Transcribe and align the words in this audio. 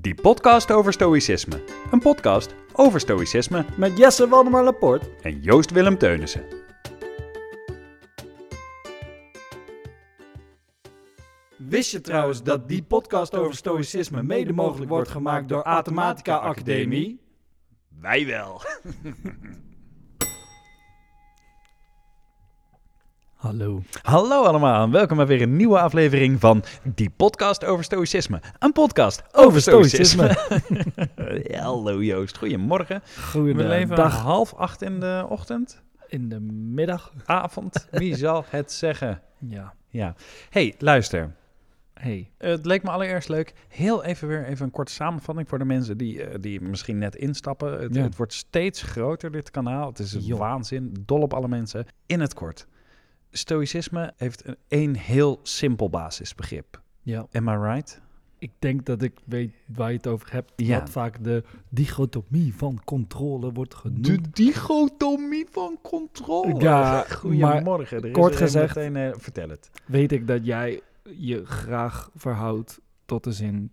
Die 0.00 0.14
podcast 0.14 0.70
over 0.70 0.92
stoïcisme. 0.92 1.62
Een 1.90 2.00
podcast 2.00 2.54
over 2.72 3.00
stoïcisme 3.00 3.64
Met 3.76 3.98
Jesse 3.98 4.28
Waldemar 4.28 4.64
Laporte. 4.64 5.10
en 5.22 5.40
Joost 5.40 5.70
Willem 5.70 5.98
Teunissen. 5.98 6.44
Wist 11.56 11.90
je 11.90 12.00
trouwens 12.00 12.42
dat 12.42 12.68
die 12.68 12.82
podcast 12.82 13.34
over 13.34 13.54
stoïcisme 13.54 14.22
mede 14.22 14.52
mogelijk 14.52 14.90
wordt 14.90 15.10
gemaakt 15.10 15.48
door 15.48 15.64
Athematica 15.64 16.36
Academie? 16.36 17.20
Wij 18.00 18.26
wel. 18.26 18.60
Hallo. 23.40 23.82
Hallo 24.02 24.42
allemaal 24.44 24.84
en 24.84 24.90
welkom 24.90 25.16
bij 25.16 25.26
weer 25.26 25.42
een 25.42 25.56
nieuwe 25.56 25.80
aflevering 25.80 26.40
van 26.40 26.64
Die 26.94 27.10
podcast 27.10 27.64
over 27.64 27.84
stoïcisme. 27.84 28.40
Een 28.58 28.72
podcast 28.72 29.22
over 29.32 29.60
stoïcisme. 29.60 30.36
Hallo 31.60 32.02
Joost, 32.02 32.38
goedemorgen. 32.38 33.02
We 33.32 33.54
leven 33.54 33.98
half 34.00 34.54
acht 34.54 34.82
in 34.82 35.00
de 35.00 35.26
ochtend, 35.28 35.82
in 36.08 36.28
de 36.28 36.40
middag. 36.40 37.12
avond. 37.24 37.86
Wie 37.90 38.16
zal 38.16 38.44
het 38.48 38.72
zeggen? 38.72 39.22
Ja. 39.38 39.74
Ja. 39.88 40.14
Hey, 40.50 40.74
luister. 40.78 41.34
Hey. 41.94 42.30
Het 42.38 42.66
leek 42.66 42.82
me 42.82 42.90
allereerst 42.90 43.28
leuk. 43.28 43.52
Heel 43.68 44.04
even 44.04 44.28
weer 44.28 44.44
even 44.46 44.64
een 44.64 44.70
korte 44.70 44.92
samenvatting 44.92 45.48
voor 45.48 45.58
de 45.58 45.64
mensen 45.64 45.96
die, 45.98 46.22
eh, 46.22 46.34
die 46.40 46.60
misschien 46.60 46.98
net 46.98 47.16
instappen. 47.16 47.80
Het, 47.80 47.94
Ja. 47.94 48.02
het 48.02 48.16
wordt 48.16 48.32
steeds 48.32 48.82
groter, 48.82 49.30
dit 49.32 49.50
kanaal. 49.50 49.88
Het 49.88 49.98
is 49.98 50.12
een 50.12 50.36
waanzin. 50.36 50.96
Dol 51.06 51.20
op 51.22 51.34
alle 51.34 51.48
mensen. 51.48 51.86
In 52.06 52.20
het 52.20 52.34
kort. 52.34 52.66
Stoïcisme 53.30 54.12
heeft 54.16 54.46
een, 54.46 54.56
een 54.68 54.96
heel 54.96 55.40
simpel 55.42 55.90
basisbegrip. 55.90 56.82
Ja. 57.02 57.26
Am 57.32 57.48
I 57.48 57.56
right? 57.56 58.00
Ik 58.38 58.50
denk 58.58 58.84
dat 58.86 59.02
ik 59.02 59.12
weet 59.24 59.52
waar 59.66 59.90
je 59.90 59.96
het 59.96 60.06
over 60.06 60.32
hebt. 60.32 60.52
Ja. 60.56 60.78
Wat 60.78 60.90
vaak 60.90 61.24
de 61.24 61.44
dichotomie 61.68 62.54
van 62.54 62.80
controle 62.84 63.52
wordt 63.52 63.74
genoemd. 63.74 64.36
dichotomie 64.36 65.46
van 65.50 65.78
controle. 65.82 66.60
Ja, 66.60 67.04
Goedemorgen. 67.18 68.12
Kort 68.12 68.36
gezegd- 68.36 68.74
Meteen, 68.74 68.96
eh, 68.96 69.18
vertel 69.18 69.48
het. 69.48 69.70
Weet 69.86 70.12
ik 70.12 70.26
dat 70.26 70.44
jij 70.46 70.80
je 71.16 71.46
graag 71.46 72.10
verhoudt 72.14 72.80
tot 73.04 73.24
de 73.24 73.32
zin 73.32 73.72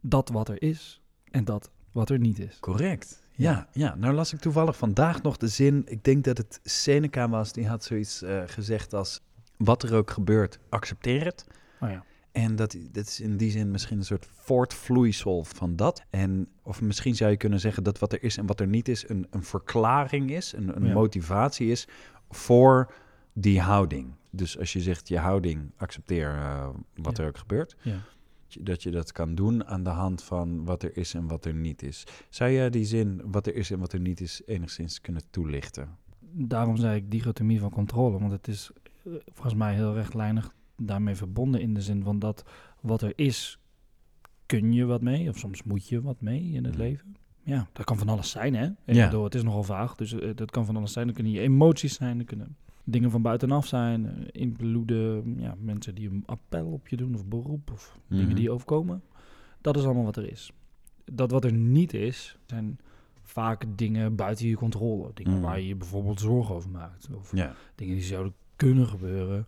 dat 0.00 0.28
wat 0.28 0.48
er 0.48 0.62
is 0.62 1.00
en 1.30 1.44
dat 1.44 1.70
wat 1.92 2.10
er 2.10 2.18
niet 2.18 2.38
is. 2.38 2.58
Correct. 2.60 3.28
Ja, 3.42 3.68
ja, 3.72 3.94
nou 3.94 4.14
las 4.14 4.32
ik 4.32 4.40
toevallig 4.40 4.76
vandaag 4.76 5.22
nog 5.22 5.36
de 5.36 5.48
zin. 5.48 5.82
Ik 5.86 6.04
denk 6.04 6.24
dat 6.24 6.38
het 6.38 6.60
Seneca 6.62 7.28
was. 7.28 7.52
Die 7.52 7.68
had 7.68 7.84
zoiets 7.84 8.22
eh, 8.22 8.42
gezegd 8.46 8.94
als: 8.94 9.20
Wat 9.56 9.82
er 9.82 9.94
ook 9.94 10.10
gebeurt, 10.10 10.58
accepteer 10.68 11.24
het. 11.24 11.46
Oh 11.80 11.90
ja. 11.90 12.04
En 12.32 12.56
dat, 12.56 12.76
dat 12.92 13.06
is 13.06 13.20
in 13.20 13.36
die 13.36 13.50
zin 13.50 13.70
misschien 13.70 13.98
een 13.98 14.04
soort 14.04 14.26
voortvloeisel 14.30 15.44
van 15.44 15.76
dat. 15.76 16.02
En, 16.10 16.48
of 16.62 16.80
misschien 16.80 17.14
zou 17.14 17.30
je 17.30 17.36
kunnen 17.36 17.60
zeggen 17.60 17.82
dat 17.82 17.98
wat 17.98 18.12
er 18.12 18.22
is 18.22 18.36
en 18.36 18.46
wat 18.46 18.60
er 18.60 18.66
niet 18.66 18.88
is, 18.88 19.08
een, 19.08 19.26
een 19.30 19.42
verklaring 19.42 20.30
is, 20.30 20.52
een, 20.52 20.76
een 20.76 20.86
Ja. 20.86 20.92
motivatie 20.92 21.70
is 21.70 21.88
voor 22.30 22.92
die 23.32 23.60
houding. 23.60 24.14
Dus 24.30 24.58
als 24.58 24.72
je 24.72 24.80
zegt 24.80 25.08
je 25.08 25.18
houding, 25.18 25.70
accepteer 25.76 26.28
eh, 26.34 26.68
wat 26.96 27.16
Ja. 27.16 27.22
er 27.22 27.28
ook 27.28 27.38
gebeurt. 27.38 27.76
Ja. 27.82 27.98
Dat 28.60 28.82
je 28.82 28.90
dat 28.90 29.12
kan 29.12 29.34
doen 29.34 29.64
aan 29.66 29.82
de 29.82 29.90
hand 29.90 30.22
van 30.22 30.64
wat 30.64 30.82
er 30.82 30.96
is 30.96 31.14
en 31.14 31.26
wat 31.26 31.44
er 31.44 31.54
niet 31.54 31.82
is. 31.82 32.04
Zou 32.28 32.50
je 32.50 32.70
die 32.70 32.84
zin, 32.84 33.20
wat 33.24 33.46
er 33.46 33.54
is 33.54 33.70
en 33.70 33.78
wat 33.78 33.92
er 33.92 34.00
niet 34.00 34.20
is, 34.20 34.42
enigszins 34.46 35.00
kunnen 35.00 35.22
toelichten? 35.30 35.88
Daarom 36.32 36.76
zei 36.76 36.96
ik 36.96 37.10
dichotomie 37.10 37.60
van 37.60 37.70
controle, 37.70 38.18
want 38.18 38.32
het 38.32 38.48
is 38.48 38.70
eh, 39.04 39.12
volgens 39.32 39.54
mij 39.54 39.74
heel 39.74 39.94
rechtlijnig 39.94 40.54
daarmee 40.76 41.14
verbonden 41.14 41.60
in 41.60 41.74
de 41.74 41.80
zin 41.82 42.02
van 42.02 42.18
dat 42.18 42.44
wat 42.80 43.02
er 43.02 43.12
is, 43.16 43.58
kun 44.46 44.72
je 44.72 44.84
wat 44.84 45.02
mee, 45.02 45.28
of 45.28 45.38
soms 45.38 45.62
moet 45.62 45.88
je 45.88 46.00
wat 46.02 46.20
mee 46.20 46.50
in 46.52 46.64
het 46.64 46.72
Mhm. 46.74 46.82
leven. 46.82 47.16
Ja, 47.42 47.68
dat 47.72 47.84
kan 47.84 47.98
van 47.98 48.08
alles 48.08 48.30
zijn, 48.30 48.54
hè? 48.54 48.66
Ik 48.66 48.94
Ja. 48.94 49.04
bedoel, 49.04 49.24
het 49.24 49.34
is 49.34 49.42
nogal 49.42 49.62
vaag, 49.62 49.94
dus 49.94 50.12
eh, 50.12 50.30
dat 50.34 50.50
kan 50.50 50.64
van 50.66 50.76
alles 50.76 50.92
zijn. 50.92 51.06
Dat 51.06 51.14
kunnen 51.14 51.32
je 51.32 51.40
emoties 51.40 51.94
zijn, 51.94 52.18
dat 52.18 52.26
kunnen 52.26 52.56
dingen 52.84 53.10
van 53.10 53.22
buitenaf 53.22 53.66
zijn, 53.66 54.06
eh, 54.06 54.12
invloeden, 54.42 55.34
ja, 55.40 55.54
mensen 55.60 55.94
die 55.94 56.08
een 56.10 56.22
appel 56.26 56.66
op 56.66 56.88
je 56.88 56.96
doen 56.96 57.14
of 57.14 57.26
beroep 57.26 57.70
of 57.72 57.98
dingen 58.08 58.24
Mhm. 58.24 58.34
die 58.34 58.44
je 58.44 58.50
overkomen. 58.50 59.02
Dat 59.60 59.76
is 59.76 59.84
allemaal 59.84 60.04
wat 60.04 60.16
er 60.16 60.30
is. 60.30 60.52
Dat 61.12 61.30
wat 61.30 61.44
er 61.44 61.52
niet 61.52 61.94
is, 61.94 62.38
zijn 62.46 62.78
vaak 63.22 63.64
dingen 63.76 64.14
buiten 64.16 64.46
je 64.48 64.56
controle. 64.56 65.10
Dingen 65.14 65.32
Mhm. 65.32 65.40
waar 65.42 65.60
je 65.60 65.66
je 65.66 65.76
bijvoorbeeld 65.76 66.20
zorgen 66.20 66.54
over 66.54 66.70
maakt. 66.70 67.08
Of 67.14 67.34
Ja. 67.36 67.54
dingen 67.74 67.94
die 67.94 68.04
zouden 68.04 68.34
kunnen 68.56 68.86
gebeuren, 68.86 69.46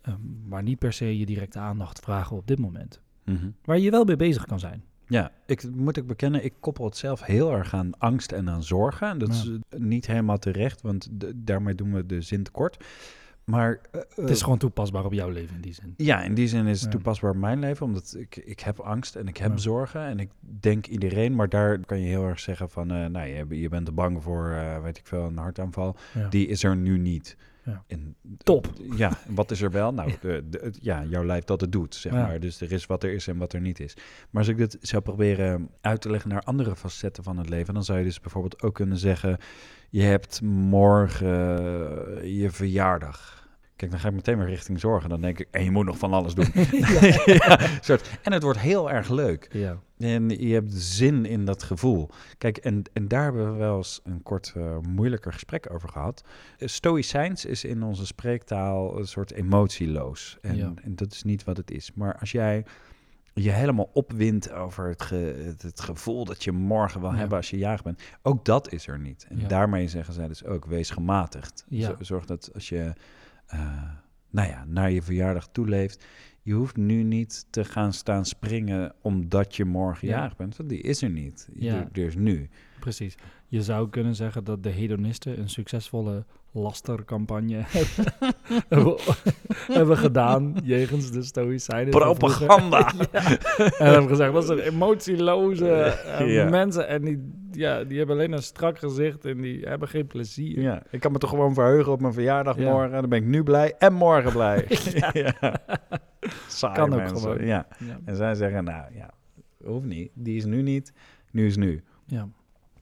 ehm, 0.00 0.20
maar 0.48 0.62
niet 0.62 0.78
per 0.78 0.92
se 0.92 1.18
je 1.18 1.26
directe 1.26 1.58
aandacht 1.58 2.00
vragen 2.00 2.36
op 2.36 2.46
dit 2.46 2.58
moment. 2.58 3.00
Mhm. 3.24 3.50
Waar 3.64 3.78
je 3.78 3.90
wel 3.90 4.04
mee 4.04 4.16
bezig 4.16 4.46
kan 4.46 4.58
zijn. 4.58 4.84
Ja, 5.08 5.30
ik 5.46 5.74
moet 5.74 5.96
ik 5.96 6.06
bekennen, 6.06 6.44
ik 6.44 6.52
koppel 6.60 6.84
het 6.84 6.96
zelf 6.96 7.22
heel 7.22 7.52
erg 7.52 7.74
aan 7.74 7.98
angst 7.98 8.32
en 8.32 8.48
aan 8.50 8.62
zorgen. 8.62 9.18
Dat 9.18 9.28
Ja. 9.28 9.34
is 9.34 9.48
eh, 9.68 9.78
niet 9.80 10.06
helemaal 10.06 10.38
terecht, 10.38 10.82
want 10.82 11.08
daarmee 11.34 11.74
doen 11.74 11.92
we 11.92 12.06
de 12.06 12.20
zin 12.20 12.42
tekort. 12.42 12.84
Maar 13.44 13.80
eh, 13.92 14.00
het 14.14 14.30
is 14.30 14.42
gewoon 14.42 14.58
toepasbaar 14.58 15.04
op 15.04 15.12
jouw 15.12 15.28
leven 15.28 15.54
in 15.54 15.60
die 15.60 15.72
zin. 15.74 15.94
ja, 15.96 16.22
in 16.22 16.34
die 16.34 16.48
zin 16.48 16.66
is 16.66 16.76
het 16.80 16.84
Ja. 16.84 16.96
toepasbaar 16.98 17.30
op 17.30 17.36
mijn 17.36 17.58
leven, 17.58 17.86
omdat 17.86 18.14
ik, 18.18 18.36
ik 18.36 18.60
heb 18.60 18.78
angst 18.80 19.16
en 19.16 19.28
ik 19.28 19.36
heb 19.36 19.50
Ja. 19.50 19.56
zorgen 19.58 20.00
en 20.00 20.18
ik 20.20 20.30
denk 20.40 20.86
iedereen, 20.86 21.34
maar 21.34 21.48
daar 21.48 21.78
kan 21.84 22.00
je 22.00 22.06
heel 22.08 22.24
erg 22.24 22.40
zeggen 22.40 22.70
van, 22.70 22.90
eh, 22.90 23.06
nou, 23.06 23.26
je, 23.28 23.60
je 23.60 23.68
bent 23.68 23.94
bang 23.94 24.22
voor, 24.22 24.50
eh, 24.50 24.82
weet 24.82 24.98
ik 24.98 25.06
veel, 25.06 25.24
een 25.24 25.36
hartaanval. 25.36 25.96
Die 26.30 26.46
is 26.46 26.64
er 26.64 26.76
nu 26.76 26.98
niet. 26.98 27.36
Ja. 27.66 27.82
En, 27.86 28.16
Top. 28.38 28.72
Ja, 28.96 29.18
wat 29.28 29.50
is 29.50 29.62
er 29.62 29.70
wel? 29.70 29.92
Nou, 29.92 30.12
de, 30.20 30.44
de, 30.50 30.72
ja, 30.80 31.04
jouw 31.04 31.24
lijf 31.24 31.44
dat 31.44 31.60
het 31.60 31.72
doet, 31.72 31.94
zeg 31.94 32.12
Ja. 32.12 32.26
maar. 32.26 32.40
Dus 32.40 32.60
er 32.60 32.72
is 32.72 32.86
wat 32.86 33.02
er 33.02 33.12
is 33.12 33.26
en 33.28 33.36
wat 33.38 33.52
er 33.52 33.60
niet 33.60 33.80
is. 33.80 33.94
Maar 34.30 34.42
als 34.42 34.48
ik 34.50 34.56
dit 34.56 34.78
zou 34.80 35.02
proberen 35.02 35.70
uit 35.80 36.00
te 36.00 36.10
leggen 36.10 36.30
naar 36.30 36.42
andere 36.42 36.76
facetten 36.76 37.22
van 37.24 37.38
het 37.38 37.48
leven, 37.48 37.74
dan 37.74 37.84
zou 37.84 37.98
je 37.98 38.04
dus 38.04 38.20
bijvoorbeeld 38.20 38.62
ook 38.62 38.74
kunnen 38.74 38.98
zeggen: 38.98 39.38
je 39.90 40.02
hebt 40.02 40.40
morgen 40.42 41.58
eh, 42.22 42.38
je 42.40 42.50
verjaardag. 42.50 43.35
Kijk, 43.76 43.90
dan 43.90 44.00
ga 44.00 44.08
ik 44.08 44.14
meteen 44.14 44.38
weer 44.38 44.46
richting 44.48 44.80
zorgen. 44.80 45.08
Dan 45.08 45.20
denk 45.20 45.38
ik, 45.38 45.48
en 45.50 45.64
je 45.64 45.70
moet 45.70 45.84
nog 45.84 45.98
van 45.98 46.12
alles 46.12 46.34
doen. 46.34 46.46
ja, 47.24 47.58
soort. 47.80 48.18
En 48.22 48.32
het 48.32 48.42
wordt 48.42 48.58
heel 48.58 48.90
erg 48.90 49.08
leuk. 49.08 49.48
Ja. 49.52 49.78
En 49.98 50.28
je 50.28 50.54
hebt 50.54 50.72
zin 50.74 51.24
in 51.26 51.44
dat 51.44 51.62
gevoel. 51.62 52.10
Kijk, 52.38 52.56
en, 52.56 52.82
en 52.92 53.08
daar 53.08 53.22
hebben 53.22 53.52
we 53.52 53.58
wel 53.58 53.76
eens 53.76 54.00
een 54.04 54.22
kort 54.22 54.52
eh, 54.56 54.78
moeilijker 54.78 55.32
gesprek 55.32 55.72
over 55.72 55.88
gehad. 55.88 56.24
Eh, 56.58 56.68
Stoïcijns 56.68 57.44
is 57.44 57.64
in 57.64 57.82
onze 57.82 58.06
spreektaal 58.06 58.98
een 58.98 59.06
soort 59.06 59.32
emotieloos. 59.32 60.38
En, 60.40 60.56
Ja. 60.56 60.72
en 60.82 60.96
dat 60.96 61.12
is 61.12 61.22
niet 61.22 61.44
wat 61.44 61.56
het 61.56 61.70
is. 61.70 61.90
Maar 61.94 62.18
als 62.18 62.32
jij 62.32 62.64
je 63.34 63.50
helemaal 63.50 63.90
opwindt 63.92 64.52
over 64.52 64.88
het, 64.88 65.02
ge- 65.02 65.54
het, 65.60 65.80
gevoel 65.80 66.24
dat 66.24 66.44
je 66.44 66.52
morgen 66.52 67.00
wil 67.00 67.10
Ja. 67.10 67.16
hebben 67.16 67.36
als 67.36 67.50
je 67.50 67.58
jarig 67.58 67.82
bent, 67.82 68.02
ook 68.22 68.44
dat 68.44 68.72
is 68.72 68.86
er 68.86 68.98
niet. 68.98 69.26
En 69.28 69.40
Ja. 69.40 69.48
daarmee 69.48 69.88
zeggen 69.88 70.14
zij 70.14 70.28
dus 70.28 70.44
ook, 70.44 70.64
wees 70.64 70.90
gematigd. 70.90 71.64
Zorg 72.00 72.24
dat 72.24 72.50
als 72.54 72.68
je 72.68 72.92
eh, 73.46 73.82
nou 74.30 74.48
ja, 74.48 74.64
naar 74.64 74.90
je 74.90 75.02
verjaardag 75.02 75.48
toeleeft, 75.52 76.04
je 76.42 76.52
hoeft 76.52 76.76
nu 76.76 77.02
niet 77.02 77.46
te 77.50 77.64
gaan 77.64 77.92
staan 77.92 78.24
springen 78.24 78.94
omdat 79.02 79.56
je 79.56 79.64
morgen 79.64 80.08
Ja. 80.08 80.16
jarig 80.16 80.36
bent, 80.36 80.56
want 80.56 80.68
die 80.68 80.80
is 80.80 81.02
er 81.02 81.10
niet. 81.10 81.48
Ja. 81.54 81.74
Er, 81.74 81.88
er 81.92 82.06
is 82.06 82.14
nu. 82.16 82.48
Precies. 82.80 83.14
Je 83.48 83.62
zou 83.62 83.88
kunnen 83.88 84.14
zeggen 84.14 84.44
dat 84.44 84.62
de 84.62 84.68
hedonisten 84.68 85.38
een 85.38 85.48
succesvolle 85.48 86.24
lastercampagne 86.52 87.62
hebben, 88.68 88.96
hebben 89.72 89.96
gedaan 89.96 90.54
jegens 90.62 91.10
de 91.10 91.22
Stoïcijnen. 91.22 91.90
Propaganda! 91.90 92.92
Ja. 93.12 93.38
En 93.78 93.90
hebben 93.92 94.08
gezegd, 94.08 94.32
dat 94.32 94.46
zijn 94.46 94.58
emotieloze 94.58 95.68
eh, 95.72 96.34
Ja. 96.34 96.48
mensen. 96.48 96.88
En 96.88 97.02
die, 97.02 97.32
ja, 97.52 97.84
die 97.84 97.98
hebben 97.98 98.16
alleen 98.16 98.32
een 98.32 98.42
strak 98.42 98.78
gezicht 98.78 99.24
en 99.24 99.40
die 99.40 99.64
hebben 99.66 99.88
geen 99.88 100.06
plezier. 100.06 100.60
Ja, 100.60 100.82
ik 100.90 101.00
kan 101.00 101.12
me 101.12 101.18
toch 101.18 101.30
gewoon 101.30 101.54
verheugen 101.54 101.92
op 101.92 102.00
mijn 102.00 102.12
verjaardag 102.12 102.58
Ja. 102.58 102.70
morgen. 102.72 102.90
Dan 103.00 103.08
ben 103.08 103.18
ik 103.22 103.28
nu 103.28 103.42
blij 103.42 103.74
en 103.78 103.92
morgen 103.92 104.32
blij. 104.32 104.66
ja. 105.12 105.34
Saai 106.48 106.74
Kan 106.74 106.92
ook 106.94 107.08
gewoon. 107.08 107.44
Ja. 107.46 107.66
Ja. 107.78 107.98
En 108.04 108.16
zij 108.16 108.34
zeggen, 108.34 108.64
nou 108.64 108.84
ja, 108.94 109.10
hoeft 109.64 109.86
niet. 109.86 110.10
Die 110.14 110.36
is 110.36 110.44
nu 110.44 110.62
niet, 110.62 110.92
nu 111.30 111.46
is 111.46 111.56
nu. 111.56 111.82
ja. 112.06 112.28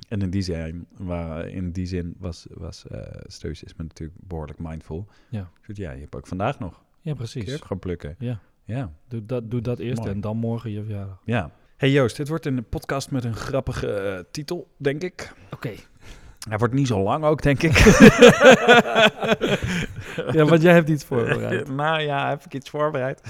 En 0.09 0.23
in 0.23 0.31
die 0.31 0.43
zin, 0.43 0.87
waar, 0.97 1.49
in 1.49 1.71
die 1.73 1.87
zin 1.87 2.15
was, 2.19 2.47
was 2.51 2.87
eh 2.87 3.01
stoïcisme 3.27 3.83
natuurlijk 3.85 4.19
behoorlijk 4.23 4.59
mindful. 4.59 5.06
Ja. 5.29 5.51
Dus 5.67 5.77
ja, 5.77 5.91
je 5.91 6.01
hebt 6.01 6.17
ook 6.17 6.27
vandaag 6.27 6.59
nog. 6.59 6.73
ja, 6.73 7.01
Kun 7.03 7.15
precies. 7.15 7.55
ook 7.55 7.65
gaan 7.65 7.79
plukken. 7.79 8.15
Ja. 8.19 8.41
Ja, 8.67 8.93
Doe, 9.09 9.27
dat, 9.27 9.51
doe 9.51 9.61
dat 9.61 9.79
eerst 9.79 9.99
Mooi. 10.01 10.11
en 10.12 10.21
dan 10.21 10.37
morgen 10.37 10.71
je 10.71 10.83
verjaardag. 10.83 11.21
ja. 11.25 11.51
Hey 11.77 11.91
Joost, 11.91 12.17
dit 12.17 12.29
wordt 12.29 12.47
een 12.47 12.69
podcast 12.69 13.11
met 13.11 13.25
een 13.25 13.35
grappige 13.35 13.93
eh, 13.93 14.25
titel, 14.31 14.69
denk 14.77 15.03
ik. 15.03 15.33
Oké. 15.51 15.71
Hij 16.49 16.58
wordt 16.58 16.75
niet 16.75 16.87
zo 16.87 17.02
lang 17.02 17.25
ook, 17.25 17.43
denk 17.43 17.62
ik. 17.62 17.73
Ja, 20.32 20.44
want 20.44 20.62
jij 20.62 20.73
hebt 20.73 20.88
iets 20.88 21.05
voorbereid. 21.05 21.69
nou 21.76 22.00
ja, 22.00 22.29
heb 22.29 22.44
ik 22.44 22.55
iets 22.55 22.70
voorbereid? 22.70 23.20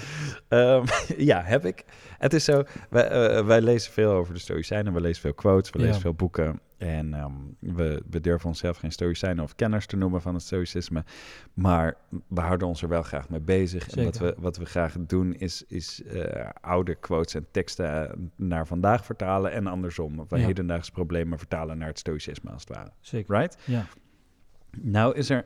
Ehm, 0.49 0.85
ja, 1.17 1.43
heb 1.45 1.65
ik. 1.67 1.85
Het 2.19 2.33
is 2.33 2.45
zo, 2.45 2.63
wij, 2.91 3.09
eh, 3.09 3.47
wij 3.47 3.61
lezen 3.61 3.93
veel 3.93 4.13
over 4.13 4.35
de 4.35 4.41
Stoïcijnen, 4.41 4.93
we 4.93 5.01
lezen 5.01 5.21
veel 5.23 5.35
quotes, 5.35 5.71
we 5.71 5.79
Ja. 5.79 5.85
lezen 5.85 6.01
veel 6.01 6.15
boeken. 6.15 6.61
En 6.85 7.15
ehm, 7.15 7.33
we, 7.59 8.03
we 8.11 8.21
durven 8.21 8.49
onszelf 8.49 8.77
geen 8.77 8.93
stoïcijnen 8.93 9.45
of 9.45 9.55
kenners 9.55 9.87
te 9.87 9.97
noemen 9.97 10.23
van 10.23 10.35
het 10.35 10.43
stoïcisme. 10.43 11.05
Maar 11.55 11.97
we 12.29 12.41
houden 12.41 12.69
ons 12.69 12.83
er 12.83 12.89
wel 12.89 13.03
graag 13.03 13.29
mee 13.29 13.41
bezig. 13.41 13.89
En 13.91 14.05
wat 14.05 14.19
we, 14.19 14.35
wat 14.39 14.57
we 14.57 14.65
graag 14.65 14.97
doen 14.99 15.35
is, 15.35 15.65
is 15.69 16.03
eh, 16.03 16.49
oude 16.61 16.95
quotes 16.95 17.35
en 17.35 17.47
teksten 17.51 18.11
eh, 18.11 18.17
naar 18.37 18.67
vandaag 18.67 19.05
vertalen. 19.05 19.53
En 19.53 19.67
andersom. 19.67 20.19
Of 20.19 20.29
we 20.29 20.39
Ja. 20.39 20.47
hedendaagse 20.47 20.93
problemen 20.93 21.39
vertalen 21.39 21.79
naar 21.79 21.89
het 21.89 21.99
stoïcisme 21.99 22.51
als 22.51 22.65
het 22.69 22.77
ware. 22.77 22.91
Zeker. 23.01 23.37
Right? 23.37 23.59
Ja. 23.65 23.87
Nou 24.81 25.15
is 25.15 25.31
er 25.31 25.45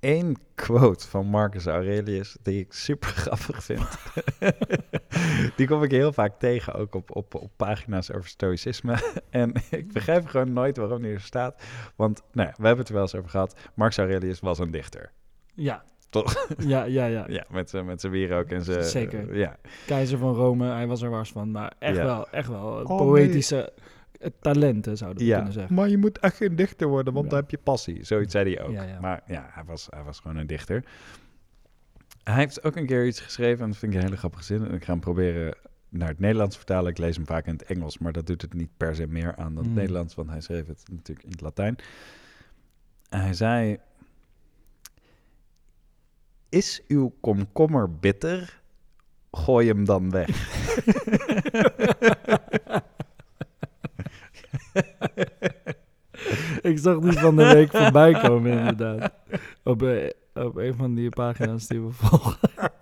één 0.00 0.36
quote 0.54 1.08
van 1.08 1.26
Marcus 1.26 1.66
Aurelius 1.66 2.36
die 2.42 2.60
ik 2.60 2.72
super 2.72 3.08
grappig 3.08 3.64
vind. 3.64 3.88
die 5.56 5.66
kom 5.66 5.82
ik 5.82 5.90
heel 5.90 6.12
vaak 6.12 6.38
tegen, 6.38 6.74
ook 6.74 6.94
op, 6.94 7.16
op, 7.16 7.34
op 7.34 7.50
pagina's 7.56 8.12
over 8.12 8.28
stoïcisme. 8.28 8.96
en 9.30 9.52
ik 9.70 9.92
begrijp 9.92 10.26
gewoon 10.26 10.52
nooit 10.52 10.76
waarom 10.76 11.02
die 11.02 11.12
er 11.12 11.20
staat. 11.20 11.62
Want 11.96 12.22
nou 12.32 12.48
ja, 12.48 12.54
we 12.58 12.66
hebben 12.66 12.78
het 12.78 12.88
er 12.88 12.94
wel 12.94 13.02
eens 13.02 13.14
over 13.14 13.30
gehad. 13.30 13.56
Marcus 13.74 13.98
Aurelius 13.98 14.40
was 14.40 14.58
een 14.58 14.70
dichter. 14.70 15.10
Ja. 15.54 15.82
Toch? 16.10 16.46
Ja, 16.58 16.84
ja, 16.84 17.06
ja. 17.06 17.24
Ja, 17.38 17.44
met 17.50 17.70
zijn 17.70 17.84
met 17.84 18.00
zijn 18.00 18.12
wierook 18.12 18.48
en 18.50 18.62
zijn... 18.64 18.84
Zeker. 18.84 19.36
ja. 19.36 19.56
Keizer 19.86 20.18
van 20.18 20.34
Rome, 20.34 20.70
hij 20.72 20.86
was 20.86 21.02
er 21.02 21.10
wars 21.10 21.30
van. 21.32 21.50
Maar 21.50 21.72
echt 21.78 21.96
Ja. 21.96 22.04
wel, 22.04 22.28
echt 22.30 22.48
wel 22.48 22.62
Oh, 22.62 22.96
poëtische 22.96 23.72
talenten, 24.40 24.96
zouden 24.96 25.22
we 25.22 25.28
ja, 25.28 25.34
kunnen 25.36 25.52
zeggen. 25.52 25.74
maar 25.74 25.88
je 25.88 25.98
moet 25.98 26.18
echt 26.18 26.36
geen 26.36 26.56
dichter 26.56 26.88
worden, 26.88 27.12
want 27.12 27.24
Ja. 27.24 27.30
dan 27.30 27.40
heb 27.40 27.50
je 27.50 27.58
passie. 27.58 28.04
Zoiets 28.04 28.32
zei 28.32 28.54
hij 28.54 28.64
ook. 28.64 28.72
Ja, 28.72 28.82
ja. 28.82 29.00
Maar 29.00 29.22
ja, 29.26 29.48
hij 29.50 29.64
was, 29.64 29.86
hij 29.90 30.02
was 30.02 30.20
gewoon 30.20 30.36
een 30.36 30.46
dichter. 30.46 30.84
Hij 32.24 32.34
heeft 32.34 32.64
ook 32.64 32.76
een 32.76 32.86
keer 32.86 33.06
iets 33.06 33.20
geschreven, 33.20 33.62
en 33.64 33.68
dat 33.70 33.78
vind 33.78 33.92
ik 33.92 33.98
een 33.98 34.04
hele 34.04 34.16
grappige 34.16 34.44
zin. 34.44 34.66
En 34.66 34.74
ik 34.74 34.84
ga 34.84 34.92
hem 34.92 35.00
proberen 35.00 35.54
naar 35.88 36.08
het 36.08 36.18
Nederlands 36.18 36.56
vertalen. 36.56 36.90
Ik 36.90 36.98
lees 36.98 37.16
hem 37.16 37.26
vaak 37.26 37.46
in 37.46 37.52
het 37.52 37.62
Engels, 37.62 37.98
maar 37.98 38.12
dat 38.12 38.26
doet 38.26 38.42
het 38.42 38.54
niet 38.54 38.70
per 38.76 38.94
se 38.94 39.06
meer 39.06 39.36
aan 39.36 39.46
dan 39.48 39.56
het 39.56 39.64
Hmm. 39.66 39.74
Nederlands, 39.74 40.14
want 40.14 40.28
hij 40.30 40.40
schreef 40.40 40.66
het 40.66 40.82
natuurlijk 40.90 41.26
in 41.26 41.30
het 41.32 41.40
Latijn. 41.40 41.76
En 43.08 43.20
hij 43.20 43.34
zei: 43.34 43.78
Is 46.48 46.82
uw 46.88 47.12
komkommer 47.20 47.98
bitter? 47.98 48.60
Gooi 49.32 49.68
hem 49.68 49.84
dan 49.84 50.10
weg. 50.10 50.28
Ik 56.70 56.78
zag 56.78 56.98
die 56.98 57.12
van 57.12 57.36
de 57.36 57.52
week 57.52 57.70
voorbij 57.70 58.12
komen, 58.12 58.52
inderdaad. 58.58 59.12
Op, 59.64 59.82
eh, 59.82 60.10
op 60.34 60.56
een 60.56 60.74
van 60.76 60.94
die 60.94 61.08
pagina's 61.08 61.66
die 61.66 61.80
we 61.80 61.90
volgen. 61.90 62.38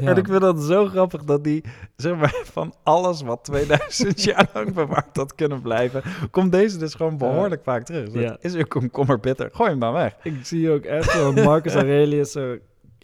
Ja. 0.00 0.06
En 0.10 0.16
ik 0.16 0.26
vind 0.26 0.40
dat 0.40 0.62
zo 0.62 0.86
grappig 0.86 1.24
dat 1.24 1.44
die, 1.44 1.64
zeg 1.96 2.16
maar, 2.16 2.34
van 2.44 2.74
alles 2.82 3.22
wat 3.22 3.44
2000 3.44 4.22
jaar 4.22 4.48
lang 4.54 4.74
bewaard 4.74 5.16
had 5.16 5.34
kunnen 5.34 5.62
blijven, 5.62 6.02
komt 6.30 6.52
deze 6.52 6.78
dus 6.78 6.94
gewoon 6.94 7.18
behoorlijk 7.18 7.62
vaak 7.64 7.84
terug. 7.84 8.08
Dus 8.10 8.22
Ja. 8.22 8.36
Is 8.40 8.54
uw 8.54 8.64
komkommer 8.64 9.20
bitter? 9.20 9.50
Gooi 9.52 9.70
hem 9.70 9.78
dan 9.80 9.92
weg. 9.92 10.16
Ik 10.22 10.38
zie 10.42 10.70
ook 10.70 10.84
echt 10.84 11.10
zo 11.10 11.32
Marcus 11.32 11.74
Aurelius 11.74 12.32
zo 12.32 12.56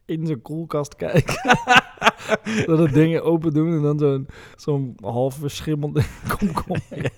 in 0.05 0.27
zijn 0.27 0.43
koelkast 0.43 0.97
kijken. 0.97 1.35
dat 2.67 2.79
het 2.79 2.93
dingen 2.93 3.23
open 3.25 3.53
doen 3.53 3.73
en 3.73 3.83
dan 3.83 3.99
zo'n 3.99 4.27
zo'n 4.57 4.97
half 5.01 5.35
verschimmelde 5.35 6.03
komkommer. 6.39 6.83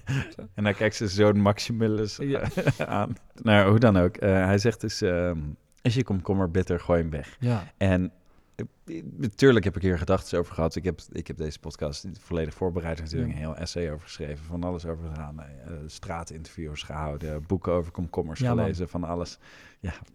En 0.54 0.64
dan 0.64 0.74
kijkt 0.74 0.94
ze 0.96 1.08
zo'n 1.08 1.40
Maximus 1.40 2.16
Ja. 2.16 2.40
eh, 2.40 2.86
aan. 2.86 3.12
Nou, 3.42 3.70
hoe 3.70 3.78
dan 3.78 3.96
ook. 3.96 4.16
eh, 4.16 4.44
hij 4.44 4.58
zegt 4.58 4.80
dus, 4.80 5.02
ehm, 5.02 5.38
is 5.82 5.94
je 5.94 6.04
komkommer 6.04 6.50
bitter? 6.50 6.80
Gooi 6.80 7.00
hem 7.00 7.10
weg. 7.10 7.36
Ja, 7.40 7.64
En 7.76 8.12
natuurlijk 9.16 9.64
heb 9.64 9.76
ik 9.76 9.82
hier 9.82 9.98
gedachten 9.98 10.38
over 10.38 10.54
gehad. 10.54 10.76
Ik 10.76 10.84
heb, 10.84 11.00
ik 11.12 11.26
heb 11.26 11.36
deze 11.36 11.58
podcast 11.58 12.06
volledig 12.20 12.54
voorbereid. 12.54 12.98
natuurlijk 13.00 13.32
een 13.32 13.38
heel 13.38 13.56
essay 13.56 13.90
over 13.90 14.02
geschreven. 14.02 14.44
Van 14.44 14.64
alles 14.64 14.86
over 14.86 15.08
gedaan. 15.08 15.40
eh, 15.40 15.46
straatinterviews 15.86 16.82
gehouden. 16.82 17.44
Boeken 17.46 17.72
over 17.72 17.92
komkommers 17.92 18.40
Ja, 18.40 18.54
man. 18.54 18.58
gelezen. 18.64 18.88
Van 18.88 19.04
alles. 19.04 19.38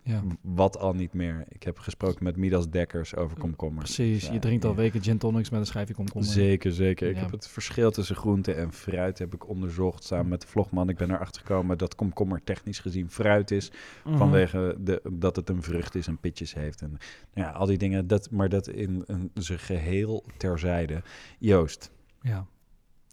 ja. 0.04 0.24
Wat 0.42 0.78
al 0.78 0.94
niet 0.94 1.14
meer. 1.14 1.44
Ik 1.50 1.64
heb 1.64 1.78
gesproken 1.80 2.24
met 2.24 2.36
Midas 2.36 2.70
Dekkers 2.70 3.16
over 3.16 3.38
komkommers. 3.38 3.96
precies. 3.96 4.20
Dus, 4.20 4.30
Je 4.30 4.36
eh, 4.36 4.40
drinkt 4.42 4.64
al 4.66 4.70
ja. 4.72 4.76
weken 4.78 5.02
gin 5.04 5.18
tonics 5.18 5.50
met 5.50 5.60
een 5.60 5.66
schijfje 5.66 5.94
komkommer. 5.94 6.30
Zeker, 6.32 6.72
zeker. 6.72 7.10
Ik 7.10 7.16
heb 7.18 7.32
het 7.32 7.48
verschil 7.48 7.92
tussen 7.92 8.16
groente 8.16 8.54
en 8.54 8.74
fruit 8.74 9.18
heb 9.20 9.34
ik 9.34 9.48
onderzocht 9.48 10.04
samen 10.04 10.28
met 10.28 10.42
de 10.42 10.48
vlogman. 10.48 10.90
Ik 10.90 10.98
ben 10.98 11.12
erachter 11.12 11.42
gekomen 11.42 11.78
dat 11.78 11.96
komkommer 11.96 12.44
technisch 12.44 12.80
gezien 12.80 13.10
fruit 13.10 13.52
is. 13.52 13.72
Mhm. 14.06 14.18
Vanwege 14.18 14.76
de, 14.80 15.02
dat 15.12 15.36
het 15.36 15.50
een 15.50 15.64
vrucht 15.64 15.96
is 15.96 16.08
en 16.08 16.18
pitjes 16.18 16.54
heeft. 16.54 16.82
En 16.82 16.90
nou 17.34 17.48
ja, 17.48 17.54
al 17.54 17.66
die 17.66 17.78
dingen. 17.78 18.08
Dat, 18.08 18.29
maar 18.30 18.50
dat 18.50 18.68
in 18.68 19.04
een, 19.06 19.32
zijn 19.34 19.60
geheel 19.60 20.26
terzijde. 20.38 21.02
Joost, 21.40 21.92
Ja, 22.22 22.46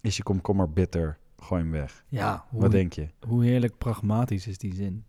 is 0.01 0.17
je 0.17 0.23
komkommer 0.23 0.73
bitter? 0.73 1.19
Gooi 1.39 1.63
hem 1.63 1.71
weg. 1.71 2.05
ja 2.09 2.45
hoe, 2.49 2.61
Wat 2.61 2.71
denk 2.71 2.93
je? 2.93 3.09
hoe 3.27 3.45
heerlijk 3.45 3.79
pragmatisch 3.79 4.47
is 4.47 4.59
die 4.59 4.75
zin. 4.75 5.05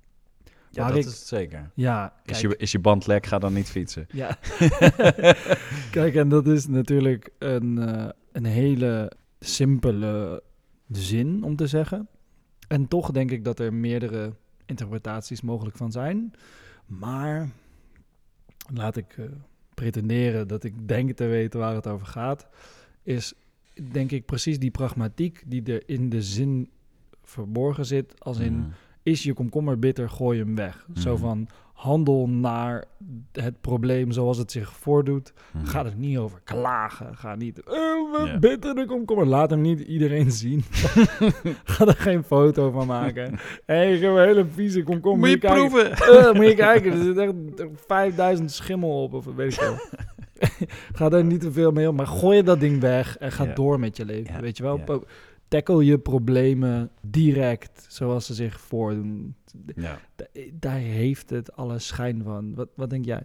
Ja, 0.71 0.81
Waar 0.83 0.91
dat 0.91 0.97
ik- 1.01 1.05
is 1.05 1.17
het 1.19 1.27
zeker. 1.27 1.71
Ja, 1.75 2.13
Is 2.25 2.41
je, 2.41 2.57
is 2.57 2.71
je 2.71 2.79
band 2.79 3.07
lek, 3.07 3.25
ga 3.25 3.39
dan 3.39 3.53
niet 3.53 3.69
fietsen. 3.69 4.05
Ja. 4.09 4.37
Kijk, 5.91 6.15
en 6.15 6.29
dat 6.29 6.47
is 6.47 6.67
natuurlijk 6.67 7.29
een, 7.39 7.77
eh, 7.77 8.09
een 8.31 8.45
hele 8.45 9.11
simpele 9.39 10.43
zin 10.89 11.43
om 11.43 11.55
te 11.55 11.67
zeggen. 11.67 12.07
En 12.67 12.87
toch 12.87 13.11
denk 13.11 13.31
ik 13.31 13.43
dat 13.43 13.59
er 13.59 13.73
meerdere 13.73 14.35
interpretaties 14.65 15.41
mogelijk 15.41 15.77
van 15.77 15.91
zijn. 15.91 16.33
Maar 16.85 17.49
laat 18.73 18.97
ik 18.97 19.17
eh, 19.17 19.25
pretenderen 19.81 20.47
dat 20.47 20.63
ik 20.63 20.87
denk 20.87 21.11
te 21.11 21.25
weten 21.25 21.59
waar 21.59 21.75
het 21.75 21.87
over 21.87 22.07
gaat. 22.07 22.47
Is 23.03 23.33
denk 23.91 24.11
ik 24.11 24.25
precies 24.25 24.59
die 24.59 24.71
pragmatiek 24.71 25.43
die 25.45 25.63
er 25.63 25.83
in 25.85 26.09
de 26.09 26.21
zin 26.21 26.69
verborgen 27.23 27.85
zit. 27.85 28.13
Als 28.19 28.39
in 28.39 28.53
Mhm. 28.57 28.67
is 29.03 29.23
je 29.23 29.33
komkommer 29.33 29.79
bitter, 29.79 30.09
gooi 30.09 30.39
hem 30.39 30.55
weg. 30.55 30.87
Zo 30.93 31.11
Mhm. 31.13 31.21
van 31.21 31.47
handel 31.77 32.27
naar 32.29 32.85
het 33.31 33.61
probleem 33.61 34.11
zoals 34.11 34.37
het 34.37 34.51
zich 34.51 34.73
voordoet. 34.73 35.33
Mhm. 35.53 35.65
Ga 35.65 35.85
er 35.85 35.93
niet 35.95 36.17
over 36.17 36.41
klagen. 36.43 37.15
Ga 37.17 37.35
niet, 37.35 37.59
eh, 37.63 37.75
wat 38.11 38.27
Ja. 38.27 38.39
bitter 38.39 38.75
de 38.75 38.85
komkommer. 38.85 39.25
Laat 39.25 39.49
hem 39.49 39.61
niet 39.61 39.79
iedereen 39.79 40.31
zien. 40.31 40.63
Ga 41.63 41.85
er 41.87 41.95
geen 41.95 42.23
foto 42.23 42.71
van 42.71 42.87
maken. 42.87 43.31
Hé, 43.65 43.75
hey, 43.75 43.95
ik 43.95 44.01
heb 44.01 44.11
een 44.11 44.23
hele 44.23 44.45
vieze 44.53 44.83
komkommer. 44.83 45.19
Moet 45.19 45.29
je 45.29 45.37
kijken. 45.37 45.69
proeven? 45.69 45.91
Eh, 45.91 46.33
moet 46.33 46.47
je 46.47 46.55
kijken, 46.55 46.91
er 46.91 47.03
zit 47.03 47.17
echt 47.17 47.33
5000 47.87 48.51
schimmel 48.51 49.03
op, 49.03 49.13
of 49.13 49.25
weet 49.35 49.53
ik 49.53 49.59
wel. 49.59 49.75
ga 50.97 51.09
daar 51.09 51.23
niet 51.23 51.41
te 51.41 51.51
veel 51.51 51.71
mee 51.71 51.89
om, 51.89 51.95
maar 51.95 52.07
gooi 52.07 52.43
dat 52.43 52.59
ding 52.59 52.79
weg 52.81 53.17
en 53.17 53.31
ga 53.31 53.45
door 53.45 53.79
met 53.79 53.97
je 53.97 54.05
leven. 54.05 54.41
Weet 54.41 54.57
je 54.57 54.63
wel? 54.63 54.81
Tackle 55.47 55.85
je 55.85 55.99
problemen 55.99 56.91
direct, 57.01 57.85
zoals 57.89 58.25
ze 58.25 58.33
zich 58.33 58.59
voordoen. 58.61 59.35
Ja. 59.75 59.99
Da- 60.15 60.25
Daar 60.53 60.77
heeft 60.77 61.29
het 61.29 61.55
alle 61.55 61.79
schijn 61.79 62.23
van. 62.23 62.55
Wat, 62.55 62.69
wat 62.75 62.89
denk 62.89 63.05
jij? 63.05 63.23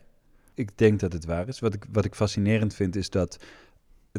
Ik 0.54 0.78
denk 0.78 1.00
dat 1.00 1.12
het 1.12 1.24
waar 1.24 1.48
is. 1.48 1.58
Wat 1.60 1.74
ik, 1.74 1.84
wat 1.92 2.04
ik 2.04 2.14
fascinerend 2.14 2.74
vind 2.74 2.96
is 2.96 3.10
dat 3.10 3.44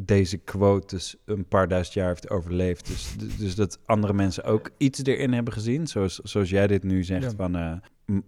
deze 0.01 0.37
quote 0.37 0.95
dus 0.95 1.15
een 1.25 1.45
paar 1.45 1.67
duizend 1.67 1.93
jaar 1.95 2.07
heeft 2.07 2.29
overleefd. 2.29 2.87
Dus, 2.87 3.15
dus 3.37 3.55
dat 3.55 3.79
andere 3.85 4.13
mensen 4.13 4.43
ook 4.43 4.69
iets 4.77 5.03
erin 5.03 5.33
hebben 5.33 5.53
gezien. 5.53 5.87
Zoals, 5.87 6.15
zoals 6.19 6.49
jij 6.49 6.67
dit 6.67 6.83
nu 6.83 7.03
zegt 7.03 7.23
Ja. 7.31 7.35
van... 7.37 7.55
eh, 7.55 7.73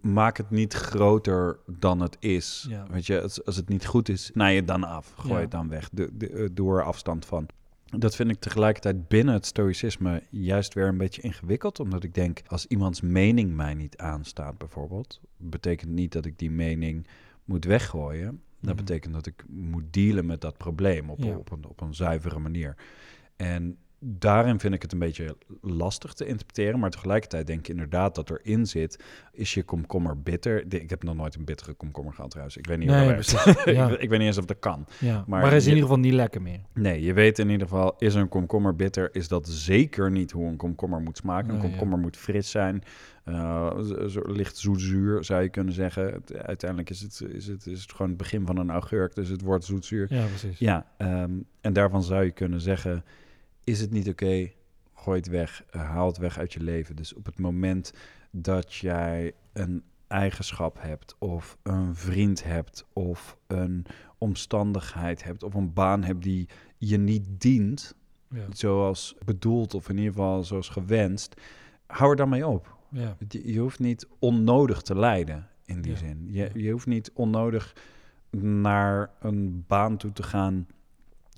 maak 0.02 0.38
het 0.38 0.50
niet 0.50 0.74
groter 0.74 1.60
dan 1.68 2.00
het 2.00 2.18
is. 2.20 2.66
Ja. 2.70 2.86
Weet 2.92 3.06
je, 3.06 3.22
als, 3.22 3.46
als 3.46 3.56
het 3.56 3.70
niet 3.70 3.86
goed 3.86 4.10
is, 4.10 4.26
snij 4.26 4.56
het 4.56 4.68
dan 4.68 4.84
af. 4.84 5.14
Gooi 5.18 5.34
Ja. 5.34 5.40
het 5.40 5.52
dan 5.52 5.70
weg. 5.70 5.90
De, 5.92 6.10
de, 6.14 6.30
eh, 6.30 6.50
doe 6.52 6.74
er 6.78 6.84
afstand 6.84 7.26
van. 7.26 7.46
Dat 7.86 8.16
vind 8.16 8.32
ik 8.32 8.40
tegelijkertijd 8.40 9.08
binnen 9.08 9.34
het 9.34 9.46
stoïcisme 9.46 10.24
juist 10.30 10.74
weer 10.74 10.88
een 10.88 10.98
beetje 10.98 11.22
ingewikkeld. 11.22 11.80
Omdat 11.80 12.04
ik 12.04 12.14
denk, 12.14 12.42
als 12.48 12.66
iemands 12.68 13.02
mening 13.02 13.56
mij 13.56 13.74
niet 13.74 13.98
aanstaat 13.98 14.58
bijvoorbeeld... 14.58 15.22
betekent 15.38 15.92
niet 15.92 16.12
dat 16.12 16.26
ik 16.26 16.40
die 16.40 16.52
mening 16.52 17.08
moet 17.46 17.66
weggooien. 17.66 18.42
Dat 18.60 18.76
Mhm. 18.76 18.84
betekent 18.86 19.14
dat 19.14 19.26
ik 19.26 19.44
moet 19.50 19.94
dealen 19.94 20.26
met 20.26 20.42
dat 20.42 20.58
probleem 20.58 21.10
op, 21.10 21.20
Ja. 21.24 21.36
op, 21.38 21.52
een, 21.52 21.66
op 21.66 21.82
een 21.82 21.94
zuivere 21.94 22.40
manier. 22.40 22.76
En 23.36 23.78
daarin 24.08 24.60
vind 24.60 24.74
ik 24.74 24.82
het 24.82 24.92
een 24.92 25.00
beetje 25.00 25.36
lastig 25.62 26.14
te 26.14 26.26
interpreteren. 26.26 26.80
Maar 26.80 26.90
tegelijkertijd 26.90 27.48
denk 27.48 27.60
ik 27.60 27.68
inderdaad 27.68 28.16
dat 28.16 28.30
erin 28.30 28.66
zit... 28.66 29.04
is 29.34 29.54
je 29.54 29.64
komkommer 29.64 30.22
bitter? 30.22 30.74
Ik 30.74 30.90
heb 30.90 31.04
nog 31.04 31.16
nooit 31.16 31.36
een 31.36 31.46
bittere 31.46 31.74
komkommer 31.74 32.14
gehad 32.14 32.30
trouwens. 32.30 32.58
Ik 32.58 32.68
weet 32.68 32.78
niet 32.78 32.88
Nee, 32.88 33.10
ik, 33.16 33.66
Ja. 33.66 33.98
ik 33.98 34.10
weet 34.10 34.20
niet 34.20 34.28
eens 34.28 34.38
of 34.38 34.46
dat 34.46 34.60
kan. 34.60 34.86
Ja. 35.00 35.14
Maar 35.14 35.40
Maar, 35.40 35.48
hij 35.48 35.58
is 35.58 35.64
in 35.64 35.70
ieder 35.70 35.84
geval 35.84 36.00
niet 36.00 36.14
lekker 36.14 36.42
meer. 36.42 36.60
Nee, 36.74 37.02
je 37.02 37.14
weet 37.14 37.40
in 37.40 37.50
ieder 37.50 37.68
geval, 37.68 37.96
is 37.98 38.14
een 38.14 38.30
komkommer 38.30 38.76
bitter? 38.76 39.16
Is 39.16 39.28
dat 39.28 39.48
zeker 39.48 40.12
niet 40.12 40.32
hoe 40.32 40.48
een 40.48 40.58
komkommer 40.58 41.02
moet 41.02 41.18
smaken. 41.18 41.50
Een 41.50 41.62
ja. 41.62 41.68
komkommer 41.68 42.00
moet 42.00 42.18
fris 42.18 42.50
zijn. 42.52 42.84
zo 44.08 44.22
licht 44.26 44.58
zoetzuur 44.58 45.24
zou 45.24 45.42
je 45.42 45.50
kunnen 45.50 45.74
zeggen. 45.74 46.24
Uiteindelijk 46.42 46.90
is 46.90 47.02
het, 47.02 47.24
is, 47.34 47.48
het, 47.48 47.66
is 47.68 47.82
het 47.82 47.92
gewoon 47.92 48.08
het 48.08 48.18
begin 48.18 48.46
van 48.46 48.58
een 48.58 48.70
augurk. 48.70 49.16
Dus 49.16 49.30
het 49.30 49.42
wordt 49.42 49.66
zoetzuur. 49.66 50.06
Ja, 50.10 50.26
precies. 50.26 50.60
Ja, 50.60 50.86
ehm, 50.98 51.32
en 51.62 51.74
daarvan 51.74 52.04
zou 52.04 52.24
je 52.24 52.32
kunnen 52.32 52.62
zeggen: 52.62 53.04
is 53.66 53.82
het 53.82 53.92
niet 53.92 54.10
oké? 54.10 54.52
Gooi 54.94 55.18
het 55.20 55.28
weg, 55.28 55.64
eh, 55.70 55.82
haal 55.90 56.08
het 56.08 56.18
weg 56.18 56.38
uit 56.38 56.54
je 56.54 56.64
leven. 56.64 56.96
Dus 56.96 57.14
op 57.14 57.26
het 57.26 57.40
moment 57.40 57.94
dat 58.32 58.74
jij 58.74 59.34
een 59.54 59.84
eigenschap 60.08 60.78
hebt, 60.82 61.16
of 61.20 61.58
een 61.64 61.96
vriend 61.96 62.44
hebt, 62.44 62.86
of 62.94 63.38
een 63.48 63.86
omstandigheid 64.18 65.24
hebt, 65.24 65.44
of 65.44 65.54
een 65.54 65.74
baan 65.74 66.04
hebt 66.04 66.24
die 66.24 66.48
je 66.78 66.98
niet 66.98 67.26
dient, 67.42 67.96
Ja. 68.30 68.46
zoals 68.50 69.16
bedoeld, 69.26 69.74
of 69.74 69.90
in 69.90 69.98
ieder 69.98 70.12
geval 70.14 70.44
zoals 70.44 70.70
gewenst. 70.70 71.42
hou 71.88 72.10
er 72.12 72.16
dan 72.16 72.30
mee 72.30 72.48
op. 72.48 72.76
Ja. 72.92 73.18
Je, 73.28 73.52
je 73.54 73.60
hoeft 73.60 73.80
niet 73.80 74.08
onnodig 74.20 74.82
te 74.82 74.96
lijden 74.98 75.48
in 75.66 75.82
die 75.82 75.92
Ja. 75.92 75.98
zin. 75.98 76.28
Je, 76.32 76.50
je 76.54 76.72
hoeft 76.72 76.86
niet 76.88 77.12
onnodig 77.14 77.76
naar 78.40 79.10
een 79.20 79.64
baan 79.68 79.98
toe 79.98 80.12
te 80.12 80.24
gaan 80.24 80.68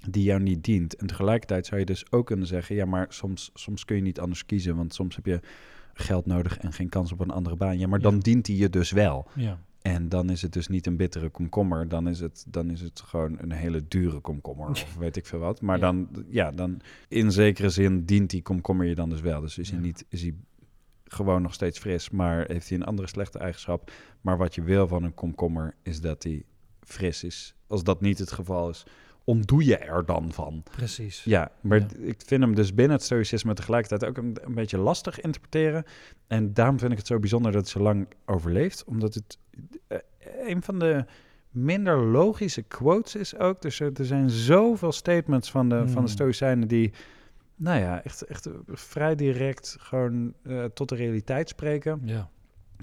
die 0.10 0.24
jou 0.24 0.40
niet 0.42 0.64
dient. 0.64 0.96
En 0.96 1.08
tegelijkertijd 1.08 1.66
zou 1.66 1.80
je 1.80 1.86
dus 1.86 2.12
ook 2.12 2.26
kunnen 2.26 2.48
zeggen... 2.48 2.76
ja, 2.76 2.86
maar 2.86 3.06
soms, 3.10 3.52
soms 3.54 3.86
kun 3.86 3.96
je 3.96 4.02
niet 4.02 4.20
anders 4.20 4.46
kiezen... 4.46 4.76
want 4.76 4.94
soms 4.94 5.16
heb 5.16 5.26
je 5.26 5.40
geld 5.94 6.26
nodig 6.26 6.58
en 6.58 6.74
geen 6.74 6.90
kans 6.90 7.12
op 7.12 7.20
een 7.20 7.30
andere 7.32 7.56
baan. 7.56 7.80
Ja, 7.80 7.88
maar 7.88 8.00
Ja. 8.00 8.10
dan 8.10 8.20
dient 8.20 8.46
die 8.46 8.58
je 8.58 8.70
dus 8.70 8.92
wel. 8.92 9.28
Ja. 9.36 9.60
En 9.82 10.10
dan 10.10 10.30
is 10.30 10.42
het 10.42 10.54
dus 10.54 10.68
niet 10.68 10.86
een 10.88 10.98
bittere 10.98 11.30
komkommer. 11.30 11.88
Dan 11.88 12.08
is 12.08 12.20
het, 12.20 12.46
dan 12.48 12.70
is 12.70 12.82
het 12.82 13.00
gewoon 13.02 13.36
een 13.40 13.52
hele 13.52 13.88
dure 13.88 14.20
komkommer. 14.20 14.70
Of 14.70 14.96
weet 14.96 15.16
ik 15.16 15.26
veel 15.26 15.40
wat. 15.40 15.62
Maar 15.62 15.76
Ja. 15.78 15.82
dan, 15.82 16.10
ja, 16.30 16.52
dan 16.52 16.80
in 17.08 17.32
zekere 17.32 17.70
zin 17.70 18.06
dient 18.06 18.30
die 18.30 18.42
komkommer 18.42 18.86
je 18.86 18.96
dan 18.96 19.10
dus 19.10 19.22
wel. 19.22 19.42
Dus 19.42 19.58
is 19.58 19.70
hij 19.72 19.80
niet, 19.80 20.06
is 20.10 20.22
hij 20.22 20.34
gewoon 21.04 21.42
nog 21.42 21.54
steeds 21.54 21.80
fris, 21.80 22.10
maar 22.10 22.46
heeft 22.48 22.70
hij 22.70 22.78
een 22.78 22.86
andere 22.86 23.08
slechte 23.08 23.40
eigenschap. 23.40 23.92
Maar 24.22 24.38
wat 24.38 24.56
je 24.56 24.62
wil 24.62 24.88
van 24.88 25.04
een 25.04 25.14
komkommer 25.14 25.76
is 25.84 26.02
dat 26.02 26.24
hij 26.24 26.44
fris 26.82 27.24
is. 27.24 27.56
Als 27.68 27.84
dat 27.84 28.02
niet 28.02 28.18
het 28.20 28.32
geval 28.32 28.70
is, 28.70 28.86
ontdoe 29.28 29.66
je 29.66 29.78
er 29.78 30.06
dan 30.06 30.32
van. 30.32 30.64
Precies. 30.72 31.24
Ja, 31.24 31.52
maar 31.62 31.80
Ja. 31.80 31.88
ik 32.00 32.22
vind 32.26 32.42
hem 32.44 32.56
dus 32.56 32.74
binnen 32.74 32.96
het 32.98 33.06
stoïcisme 33.06 33.54
tegelijkertijd 33.54 34.06
ook 34.10 34.18
een, 34.18 34.38
een 34.42 34.54
beetje 34.54 34.78
lastig 34.78 35.22
interpreteren. 35.22 35.84
En 36.28 36.54
daarom 36.54 36.80
vind 36.80 36.92
ik 36.92 36.98
het 36.98 37.08
zo 37.08 37.20
bijzonder 37.20 37.52
dat 37.52 37.62
het 37.62 37.70
zo 37.70 37.80
lang 37.80 38.08
overleeft. 38.26 38.84
Omdat 38.84 39.14
het 39.14 39.38
eh, 39.88 39.98
een 40.48 40.64
van 40.64 40.80
de 40.80 41.06
minder 41.50 41.98
logische 41.98 42.62
quotes 42.62 43.16
is 43.16 43.38
ook. 43.38 43.62
Dus 43.62 43.80
er, 43.80 43.92
er 43.94 44.06
zijn 44.06 44.30
zoveel 44.30 44.92
statements 44.92 45.52
van 45.52 45.70
de, 45.70 45.76
van 45.78 45.86
de 45.88 45.94
Hmm. 45.94 46.08
stoïcijnen 46.08 46.68
die... 46.68 46.94
Nou 47.56 47.80
ja, 47.80 48.04
echt, 48.04 48.22
echt 48.22 48.50
vrij 48.68 49.16
direct 49.16 49.76
gewoon 49.80 50.34
eh, 50.44 50.64
tot 50.66 50.90
de 50.90 50.96
realiteit 50.96 51.50
spreken. 51.50 52.02
Ja. 52.04 52.30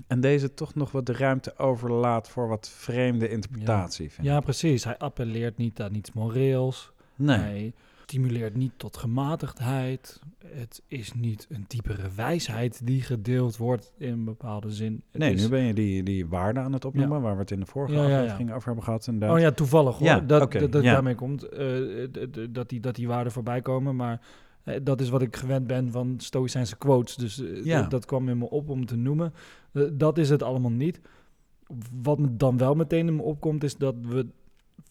En 0.06 0.20
deze 0.20 0.54
toch 0.54 0.74
nog 0.74 0.92
wat 0.92 1.06
de 1.06 1.12
ruimte 1.12 1.58
overlaat 1.58 2.28
voor 2.28 2.48
wat 2.48 2.68
vreemde 2.68 3.28
interpretatie. 3.28 4.10
vind 4.10 4.26
ja, 4.26 4.36
ik. 4.36 4.42
precies. 4.44 4.84
Hij 4.84 4.98
appelleert 4.98 5.56
niet 5.56 5.80
aan 5.82 5.94
iets 5.94 6.12
moreels. 6.12 6.92
Nee. 7.16 7.38
Hij 7.38 7.72
stimuleert 8.06 8.56
niet 8.56 8.72
tot 8.76 8.96
gematigdheid. 8.96 10.20
Het 10.46 10.82
is 10.88 11.12
niet 11.12 11.46
een 11.50 11.64
diepere 11.68 12.08
wijsheid 12.16 12.86
die 12.86 13.02
gedeeld 13.02 13.56
wordt 13.56 13.92
in 13.98 14.12
een 14.12 14.24
bepaalde 14.24 14.70
zin. 14.70 15.02
Het 15.10 15.20
Nee, 15.20 15.32
is- 15.34 15.42
nu 15.42 15.48
ben 15.48 15.62
je 15.62 15.74
die, 15.74 16.02
die 16.02 16.26
waarde 16.26 16.60
aan 16.60 16.72
het 16.72 16.84
opnoemen, 16.84 17.20
waar 17.20 17.34
we 17.34 17.40
het 17.40 17.50
in 17.50 17.60
de 17.60 17.66
vorige 17.66 17.94
Ja, 17.94 18.02
ja, 18.02 18.08
ja. 18.08 18.16
aflevering 18.16 18.52
over 18.52 18.66
hebben 18.66 18.84
gehad. 18.84 19.06
Inderdaad. 19.06 19.36
Oh 19.36 19.42
ja, 19.42 19.50
toevallig 19.50 19.96
hoor. 19.98 20.06
Ja, 20.06 20.20
dat 20.20 20.42
oké, 20.42 20.58
dat, 20.58 20.72
dat 20.72 20.82
ja. 20.82 20.92
daarmee 20.92 21.14
komt. 21.14 21.42
eh, 21.48 21.68
dat, 22.50 22.68
die, 22.68 22.80
dat 22.80 22.94
die 22.94 23.08
waarden 23.08 23.32
voorbij 23.32 23.60
komen. 23.60 23.96
Maar 23.96 24.20
dat 24.82 25.00
is 25.00 25.08
wat 25.08 25.22
ik 25.22 25.36
gewend 25.36 25.66
ben 25.66 25.90
van 25.90 26.14
Stoïcijnse 26.18 26.76
quotes. 26.76 27.16
Dus 27.16 27.38
eh, 27.42 27.64
Ja. 27.64 27.80
dat, 27.80 27.90
dat 27.90 28.04
kwam 28.04 28.28
in 28.28 28.38
me 28.38 28.50
op 28.50 28.68
om 28.68 28.86
te 28.86 28.96
noemen. 28.96 29.32
Eh, 29.72 29.82
dat 29.92 30.18
is 30.18 30.28
het 30.30 30.42
allemaal 30.42 30.70
niet. 30.70 31.00
Wat 32.02 32.18
me 32.18 32.36
dan 32.36 32.58
wel 32.58 32.74
meteen 32.74 33.06
in 33.06 33.16
me 33.16 33.22
opkomt, 33.22 33.64
is 33.64 33.76
dat 33.76 33.94
we 34.00 34.26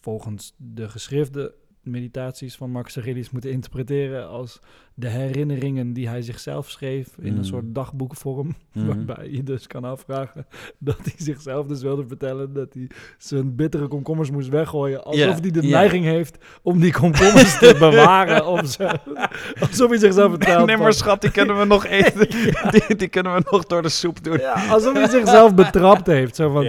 volgens 0.00 0.54
de 0.56 0.88
geschriften 0.88 1.52
meditaties 1.82 2.56
van 2.56 2.70
Max 2.70 2.96
Aurelius 2.96 3.30
moeten 3.30 3.50
interpreteren 3.50 4.28
als 4.28 4.60
de 4.96 5.08
herinneringen 5.08 5.92
die 5.92 6.08
hij 6.08 6.22
zichzelf 6.22 6.70
schreef 6.70 7.08
in 7.20 7.32
Mm. 7.32 7.38
een 7.38 7.44
soort 7.44 7.64
dagboekvorm. 7.74 8.54
Mhm. 8.72 8.86
Waarbij 9.06 9.28
je 9.30 9.42
dus 9.42 9.66
kan 9.66 9.84
afvragen 9.84 10.46
dat 10.78 10.96
hij 11.02 11.12
zichzelf 11.16 11.66
dus 11.66 11.82
wilde 11.82 12.04
vertellen 12.06 12.52
dat 12.52 12.74
hij 12.74 12.90
zijn 13.18 13.54
bittere 13.56 13.88
komkommers 13.88 14.30
moest 14.30 14.48
weggooien. 14.48 15.04
Alsof 15.04 15.40
hij 15.40 15.50
de 15.50 15.62
neiging 15.62 16.04
heeft 16.04 16.38
om 16.62 16.80
die 16.80 16.92
komkommers 16.92 17.58
te 17.58 17.76
bewaren. 17.88 18.46
Om 18.46 18.66
ze, 18.66 18.98
alsof 19.68 19.88
hij 19.88 19.98
zichzelf 19.98 20.30
vertelt. 20.30 20.66
nee, 20.66 20.76
maar 20.76 20.92
schat, 20.92 21.20
die 21.20 21.30
kunnen 21.30 21.58
we 21.58 21.64
nog 21.64 21.86
eten. 21.86 22.28
die, 22.70 22.96
die 22.96 23.08
kunnen 23.08 23.34
we 23.34 23.42
nog 23.50 23.64
door 23.64 23.82
de 23.82 23.88
soep 23.88 24.24
doen. 24.24 24.38
ja, 24.38 24.52
alsof 24.70 24.92
hij 24.92 25.08
zichzelf 25.08 25.54
betrapt 25.54 26.06
heeft. 26.06 26.36
Zo 26.36 26.50
van, 26.50 26.68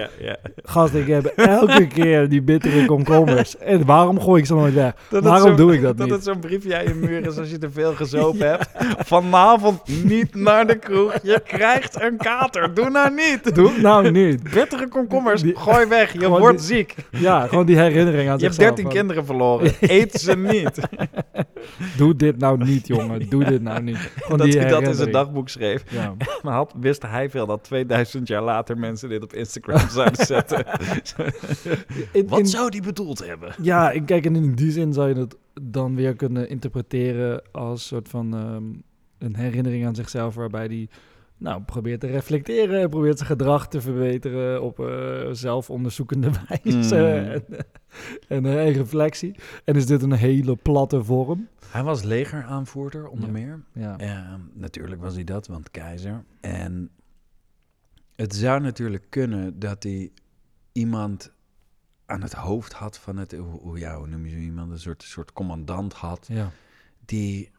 gast, 0.64 0.94
ik 0.94 1.08
heb 1.08 1.26
elke 1.26 1.88
keer 1.88 2.30
die 2.30 2.42
bittere 2.42 2.86
komkommers. 2.86 3.58
En 3.58 3.86
waarom 3.86 4.20
gooi 4.20 4.40
ik 4.42 4.48
ze 4.48 4.54
nooit 4.54 4.74
weg? 4.74 4.94
Dat 5.10 5.24
waarom 5.24 5.50
zo- 5.50 5.56
doe 5.56 5.74
ik 5.74 5.82
dat, 5.82 5.98
Dat 5.98 6.06
niet? 6.06 6.16
het 6.16 6.24
zo'n 6.24 6.40
briefje 6.40 6.78
aan 6.78 6.84
je 6.84 6.94
muur 6.94 7.26
is 7.28 7.38
als 7.38 7.50
je 7.50 7.58
te 7.58 7.70
veel 7.72 7.94
gezopen 8.16 8.50
hebt. 8.50 8.70
Vanavond 9.08 10.04
niet 10.04 10.36
naar 10.36 10.68
de 10.68 10.76
kroeg. 10.76 11.14
Je 11.24 11.42
krijgt 11.58 12.02
een 12.02 12.18
kater. 12.18 12.74
Doe 12.74 12.90
nou 12.90 13.14
niet. 13.14 13.56
Doe 13.56 13.72
nou 13.82 14.12
niet. 14.22 14.44
Bittere 14.54 14.88
komkommers, 14.88 15.42
Die- 15.42 15.56
gooi 15.56 15.86
weg. 15.88 16.14
Je 16.14 16.28
wordt 16.30 16.58
die- 16.58 16.68
ziek. 16.68 16.96
Ja, 17.12 17.48
gewoon 17.48 17.66
die 17.66 17.78
herinnering 17.78 18.30
aan 18.30 18.38
Je 18.38 18.44
hebt 18.44 18.56
zichzelf. 18.56 18.76
13 18.76 18.84
van, 18.84 18.94
kinderen 18.94 19.26
verloren. 19.26 19.72
Eet 20.00 20.14
ze 20.14 20.38
niet. 20.38 20.80
Doe 21.98 22.16
dit 22.16 22.38
nou 22.38 22.64
niet, 22.64 22.88
jongen. 22.88 23.30
Doe 23.30 23.44
dit 23.46 23.62
nou 23.62 23.82
niet. 23.82 23.98
Gewoon 24.16 24.38
dat 24.38 24.54
hij 24.54 24.66
dat 24.68 24.82
in 24.82 24.94
zijn 24.94 25.12
dagboek 25.12 25.50
schreef. 25.50 25.84
Ja. 25.90 26.14
Maar 26.42 26.54
had, 26.54 26.74
wist 26.80 27.02
hij 27.02 27.30
veel 27.30 27.46
dat 27.46 27.64
2000 27.64 28.28
jaar 28.28 28.42
later 28.42 28.78
mensen 28.78 29.10
dit 29.10 29.24
op 29.24 29.34
Instagram 29.34 29.90
zouden 29.90 30.26
zetten. 30.26 30.66
In- 32.12 32.28
Wat 32.28 32.40
in- 32.40 32.46
zou 32.48 32.70
die 32.70 32.82
bedoeld 32.82 33.26
hebben? 33.26 33.54
Ja, 33.62 33.92
ik 33.92 34.06
kijk, 34.06 34.26
en 34.26 34.36
in 34.36 34.54
die 34.56 34.72
zin 34.72 34.94
zou 34.94 35.10
je 35.10 35.16
het 35.20 35.36
dan 35.62 35.96
weer 35.96 36.16
kunnen 36.16 36.50
interpreteren 36.50 37.42
als 37.52 37.88
soort 37.88 38.10
van 38.10 38.34
ehm, 38.36 38.64
een 39.18 39.36
herinnering 39.36 39.86
aan 39.86 39.96
zichzelf, 39.96 40.36
waarbij 40.36 40.68
die 40.68 40.90
nou, 41.38 41.62
probeert 41.62 42.00
te 42.00 42.08
reflecteren, 42.08 42.82
en 42.82 42.90
probeert 42.90 43.18
zijn 43.18 43.30
gedrag 43.30 43.68
te 43.68 43.82
verbeteren 43.82 44.62
op 44.64 44.80
eh, 44.80 45.30
zelfonderzoekende 45.32 46.30
wijze 46.48 46.96
Mm. 46.96 47.32
en, 47.32 47.44
en 48.28 48.46
en 48.46 48.72
reflectie. 48.72 49.36
En 49.64 49.76
is 49.76 49.86
dit 49.86 50.02
een 50.02 50.12
hele 50.12 50.56
platte 50.56 51.04
vorm? 51.04 51.48
Hij 51.70 51.84
was 51.84 52.04
legeraanvoerder, 52.04 53.08
onder 53.08 53.26
Ja. 53.28 53.32
meer. 53.32 53.64
Ja. 53.74 53.96
Ja, 53.98 54.40
natuurlijk 54.54 55.02
was 55.02 55.16
hij 55.16 55.24
dat, 55.24 55.48
want 55.48 55.72
keizer. 55.72 56.24
En 56.42 56.90
het 58.16 58.36
zou 58.36 58.62
natuurlijk 58.62 59.06
kunnen 59.10 59.60
dat 59.60 59.84
hij 59.84 60.12
iemand 60.72 61.34
aan 62.06 62.22
het 62.22 62.34
hoofd 62.34 62.74
had 62.74 62.98
van 63.00 63.18
het, 63.18 63.32
hoe, 63.62 63.80
ja, 63.80 63.98
hoe 63.98 64.08
noem 64.08 64.26
je 64.26 64.32
zo 64.32 64.38
iemand, 64.38 64.72
een 64.72 64.80
soort, 64.80 65.04
soort 65.04 65.34
commandant 65.34 65.94
had, 65.94 66.26
Ja. 66.32 66.52
die 67.06 67.52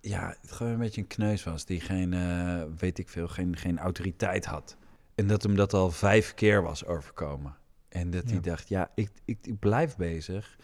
ja, 0.00 0.36
gewoon 0.46 0.72
een 0.72 0.78
beetje 0.78 1.00
een 1.00 1.06
kneus 1.06 1.44
was, 1.44 1.64
die 1.64 1.80
geen, 1.80 2.12
eh, 2.12 2.62
weet 2.78 2.98
ik 2.98 3.08
veel, 3.08 3.28
geen, 3.28 3.56
geen 3.56 3.78
autoriteit 3.78 4.44
had. 4.46 4.76
En 5.14 5.26
dat 5.26 5.42
hem 5.42 5.56
dat 5.56 5.72
al 5.74 5.90
vijf 5.90 6.34
keer 6.34 6.62
was 6.62 6.86
overkomen. 6.86 7.56
En 7.88 8.10
dat 8.10 8.30
hij 8.30 8.40
dacht, 8.40 8.68
ja, 8.68 8.90
ik, 8.94 9.10
ik, 9.24 9.38
ik 9.42 9.58
blijf 9.58 9.96
bezig. 9.96 10.56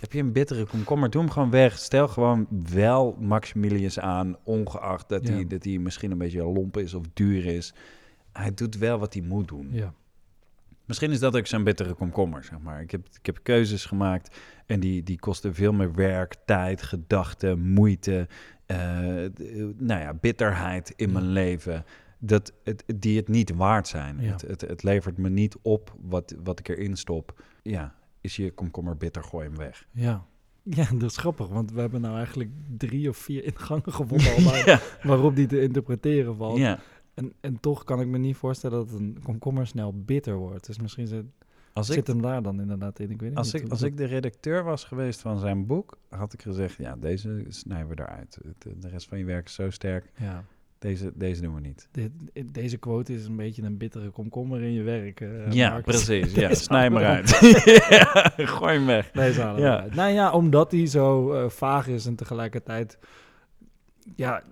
Heb 0.00 0.12
je 0.12 0.18
een 0.18 0.32
bittere 0.32 0.64
komkommer, 0.66 1.10
doe 1.10 1.22
hem 1.22 1.30
gewoon 1.30 1.50
weg. 1.50 1.78
Stel 1.78 2.08
gewoon 2.08 2.46
wel 2.72 3.16
Maximilius 3.20 3.98
aan, 3.98 4.36
ongeacht 4.42 5.08
dat, 5.08 5.26
Ja. 5.26 5.32
hij, 5.32 5.46
dat 5.46 5.64
hij 5.64 5.78
misschien 5.78 6.10
een 6.10 6.18
beetje 6.18 6.44
lomp 6.44 6.76
is 6.76 6.94
of 6.94 7.04
duur 7.12 7.44
is. 7.46 7.74
Hij 8.32 8.54
doet 8.54 8.76
wel 8.76 8.98
wat 8.98 9.12
hij 9.14 9.22
moet 9.22 9.48
doen. 9.48 9.68
Ja. 9.72 9.94
Misschien 10.86 11.10
is 11.10 11.18
dat 11.18 11.36
ook 11.36 11.46
zo'n 11.46 11.64
bittere 11.64 11.94
komkommer, 11.94 12.44
zeg 12.44 12.58
maar. 12.58 12.80
Ik 12.80 12.90
heb, 12.90 13.06
ik 13.20 13.26
heb 13.26 13.38
keuzes 13.42 13.84
gemaakt 13.84 14.36
en 14.66 14.80
die, 14.80 15.02
die 15.02 15.18
kosten 15.18 15.54
veel 15.54 15.72
meer 15.72 15.94
werk, 15.94 16.34
tijd, 16.44 16.82
gedachten, 16.82 17.60
moeite, 17.60 18.28
eh, 18.66 18.76
d- 19.24 19.80
nou 19.80 20.00
ja, 20.00 20.14
bitterheid 20.14 20.92
in 20.96 21.12
mijn 21.12 21.28
leven. 21.28 21.84
Dat 22.18 22.52
het, 22.64 22.84
die 22.96 23.16
het 23.16 23.28
niet 23.28 23.54
waard 23.54 23.88
zijn. 23.88 24.20
Ja. 24.20 24.30
Het, 24.32 24.40
het, 24.42 24.60
het 24.60 24.82
levert 24.82 25.18
me 25.18 25.28
niet 25.28 25.56
op 25.62 25.94
wat, 26.00 26.34
wat 26.44 26.58
ik 26.58 26.68
erin 26.68 26.96
stop. 26.96 27.42
Ja, 27.62 27.94
is 28.20 28.36
je 28.36 28.50
komkommer 28.52 28.96
bitter, 28.96 29.22
gooi 29.24 29.46
hem 29.48 29.56
weg. 29.56 29.86
Ja. 29.92 30.24
Ja, 30.62 30.84
dat 30.94 31.10
is 31.10 31.16
grappig, 31.16 31.48
want 31.48 31.72
we 31.72 31.80
hebben 31.80 32.00
nou 32.00 32.16
eigenlijk 32.16 32.50
drie 32.76 33.08
of 33.08 33.16
vier 33.16 33.44
ingangen 33.44 33.92
gevonden 33.92 34.34
al 34.34 34.42
waar- 34.50 34.66
ja. 34.68 34.80
waarop 35.02 35.36
die 35.36 35.46
te 35.46 35.60
interpreteren 35.60 36.36
valt. 36.36 36.58
ja. 36.58 36.78
En, 37.16 37.32
en 37.40 37.60
toch 37.60 37.84
kan 37.84 38.00
ik 38.00 38.06
me 38.06 38.18
niet 38.18 38.36
voorstellen 38.36 38.78
dat 38.86 38.98
een 39.00 39.18
komkommer 39.22 39.66
snel 39.66 39.92
bitter 40.04 40.34
wordt. 40.36 40.66
Dus 40.66 40.78
misschien 40.78 41.06
zit, 41.06 41.24
Als, 41.72 41.90
ik, 41.90 42.06
hem 42.06 42.22
daar 42.22 42.42
dan 42.42 42.60
inderdaad 42.60 42.98
in. 42.98 43.10
Ik 43.10 43.20
weet 43.20 43.34
als, 43.34 43.52
niet. 43.52 43.62
ik, 43.62 43.70
als 43.70 43.82
ik 43.82 43.96
de 43.96 44.04
redacteur 44.04 44.64
was 44.64 44.84
geweest 44.84 45.20
van 45.20 45.38
zijn 45.38 45.66
boek, 45.66 45.98
had 46.08 46.32
ik 46.32 46.42
gezegd, 46.42 46.76
ja, 46.78 46.96
deze 46.96 47.44
snijden 47.48 47.88
we 47.88 47.94
eruit. 48.02 48.38
Het- 48.44 48.82
De 48.82 48.88
rest 48.88 49.08
van 49.08 49.18
je 49.18 49.24
werk 49.24 49.46
is 49.46 49.54
zo 49.54 49.70
sterk. 49.70 50.10
Ja, 50.16 50.44
Deze, 50.78 51.12
deze 51.14 51.42
doen 51.42 51.54
we 51.54 51.60
niet. 51.60 51.88
deze 52.52 52.76
quote 52.76 53.14
is 53.14 53.26
een 53.26 53.36
beetje 53.36 53.62
een 53.62 53.76
bittere 53.78 54.10
komkommer 54.10 54.62
in 54.62 54.72
je 54.72 54.82
werk. 54.82 55.20
eh, 55.20 55.50
ja, 55.52 55.70
Mark. 55.70 55.84
precies. 55.84 56.34
Ja, 56.34 56.54
snij 56.68 56.90
maar 56.90 57.04
uit. 57.04 57.28
ja, 57.88 58.32
gooi 58.36 58.74
hem 58.76 58.86
weg. 58.86 59.10
Deze 59.10 59.40
halen 59.40 59.62
Ja. 59.62 59.86
Nou 59.94 60.10
ja, 60.12 60.32
omdat 60.32 60.70
hij 60.72 60.86
zo 60.86 61.32
eh, 61.32 61.48
vaag 61.48 61.88
is 61.88 62.06
en 62.06 62.14
tegelijkertijd... 62.16 62.98
Ja, 64.16 64.42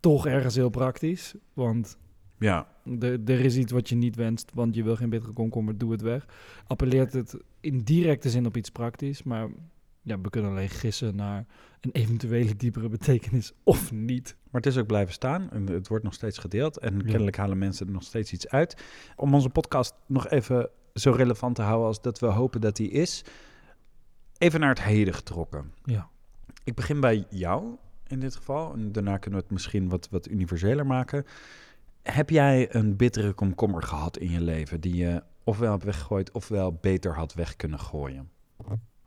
toch 0.00 0.26
ergens 0.26 0.54
heel 0.54 0.68
praktisch. 0.70 1.34
Want 1.52 1.98
Ja, 2.38 2.66
er, 3.00 3.20
er 3.24 3.40
is 3.40 3.56
iets 3.56 3.72
wat 3.72 3.88
je 3.88 3.94
niet 3.94 4.16
wenst, 4.16 4.50
want 4.54 4.74
je 4.74 4.82
wil 4.82 4.96
geen 4.96 5.10
bittere 5.10 5.32
komkommer, 5.32 5.78
doe 5.78 5.92
het 5.92 6.00
weg. 6.02 6.26
Appelleert 6.66 7.12
het 7.12 7.36
in 7.60 7.78
directe 7.78 8.30
zin 8.30 8.46
op 8.46 8.56
iets 8.56 8.70
praktisch, 8.70 9.22
maar 9.22 9.48
ja, 10.02 10.20
we 10.20 10.30
kunnen 10.30 10.50
alleen 10.50 10.68
gissen 10.68 11.16
naar 11.16 11.46
een 11.80 11.90
eventuele 11.92 12.56
diepere 12.56 12.88
betekenis 12.88 13.52
of 13.62 13.92
niet. 13.92 14.36
maar 14.50 14.60
het 14.62 14.72
is 14.72 14.78
ook 14.78 14.86
blijven 14.86 15.12
staan. 15.14 15.50
En 15.50 15.66
het 15.66 15.88
wordt 15.88 16.04
nog 16.04 16.14
steeds 16.14 16.38
gedeeld. 16.38 16.78
En 16.78 16.94
Ja. 16.96 17.02
kennelijk 17.04 17.36
halen 17.36 17.58
mensen 17.58 17.86
er 17.86 17.92
nog 17.92 18.02
steeds 18.02 18.32
iets 18.32 18.48
uit. 18.48 18.82
Om 19.16 19.34
onze 19.34 19.48
podcast 19.50 19.94
nog 20.06 20.28
even 20.28 20.68
zo 20.94 21.10
relevant 21.10 21.54
te 21.56 21.62
houden 21.62 21.86
als 21.86 22.00
dat 22.02 22.18
we 22.18 22.26
hopen 22.26 22.60
dat 22.60 22.76
die 22.76 22.90
is. 22.90 23.24
Even 24.38 24.60
naar 24.60 24.68
het 24.68 24.82
heden 24.82 25.14
getrokken. 25.14 25.72
Ja. 25.84 26.08
Ik 26.64 26.74
begin 26.74 27.00
bij 27.00 27.26
jou. 27.30 27.76
in 28.06 28.20
dit 28.20 28.36
geval. 28.36 28.72
En 28.72 28.92
daarna 28.92 29.16
kunnen 29.18 29.38
we 29.40 29.44
het 29.46 29.54
misschien 29.54 29.88
wat, 29.88 30.08
wat 30.10 30.28
universeler 30.28 30.86
maken. 30.86 31.24
Heb 32.04 32.30
jij 32.30 32.74
een 32.74 32.96
bittere 32.96 33.32
komkommer 33.32 33.82
gehad 33.82 34.16
in 34.18 34.30
je 34.30 34.40
leven 34.40 34.80
die 34.80 34.96
je 34.96 35.22
ofwel 35.44 35.70
hebt 35.70 35.84
weggegooid 35.84 36.32
ofwel 36.32 36.78
beter 36.80 37.14
had 37.14 37.34
weg 37.34 37.56
kunnen 37.56 37.78
gooien? 37.78 38.28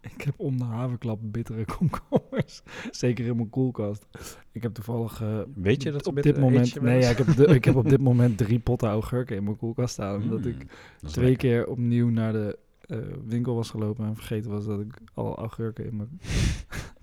Ik 0.02 0.22
heb 0.22 0.34
om 0.38 0.58
de 0.58 0.64
haverklap 0.64 1.20
bittere 1.24 1.66
komkommers. 1.78 2.62
Zeker 2.92 3.26
in 3.26 3.36
mijn 3.36 3.50
koelkast. 3.50 4.06
Ik 4.52 4.64
heb 4.64 4.74
toevallig... 4.74 5.22
eh, 5.22 5.40
Weet 5.56 5.84
je 5.84 5.92
dat 5.92 6.08
op 6.08 6.22
dit 6.22 6.38
moment... 6.40 6.82
Nee, 6.82 7.02
ja, 7.02 7.10
ik, 7.10 7.18
heb 7.18 7.36
de- 7.36 7.46
ik 7.46 7.66
heb 7.66 7.76
op 7.76 7.90
dit 7.90 8.02
moment 8.02 8.38
drie 8.38 8.60
potten 8.60 8.90
augurken 8.90 9.36
in 9.36 9.44
mijn 9.44 9.58
koelkast 9.58 9.94
staan. 9.94 10.22
Omdat 10.22 10.46
ik 10.46 10.56
Mm, 10.56 10.68
dat 11.00 11.10
is 11.10 11.12
twee 11.12 11.30
lekker. 11.30 11.50
keer 11.50 11.68
opnieuw 11.68 12.10
naar 12.10 12.32
de 12.34 12.58
eh, 12.82 12.98
winkel 13.26 13.56
was 13.56 13.70
gelopen 13.70 14.06
en 14.06 14.16
vergeten 14.16 14.52
was 14.52 14.66
dat 14.66 14.80
ik 14.80 14.94
al 15.14 15.38
augurken 15.38 15.86
in 15.86 15.96
mijn 15.96 16.20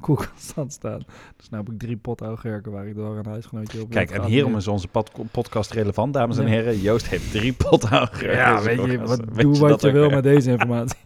koelkast 0.05 0.53
had 0.55 0.73
staan. 0.73 1.03
Dus 1.37 1.49
nu 1.51 1.59
heb 1.59 1.71
ik 1.71 1.79
drie 1.79 1.97
potten 1.97 2.27
augurken 2.27 2.73
waar 2.73 2.87
ik 2.87 2.95
door 2.95 3.17
een 3.19 3.27
huisgenootje 3.27 3.81
op 3.83 3.91
Kijk, 3.91 4.11
en 4.11 4.25
hierom 4.25 4.57
is 4.57 4.69
onze 4.69 4.89
pod- 4.89 5.11
podcast 5.31 5.71
relevant, 5.73 6.13
dames 6.15 6.39
en 6.39 6.43
Ja. 6.47 6.49
heren. 6.51 6.81
Joost 6.81 7.09
heeft 7.09 7.31
drie 7.31 7.53
potten 7.53 7.91
augurken 7.91 8.37
Ja, 8.37 8.63
weet 8.63 8.85
je, 8.85 8.99
wat, 8.99 9.19
Weet 9.25 9.39
doe 9.41 9.59
wat 9.59 9.69
dat 9.69 9.81
je 9.81 9.91
wil 9.91 10.11
met 10.11 10.23
deze 10.23 10.51
informatie. 10.51 10.99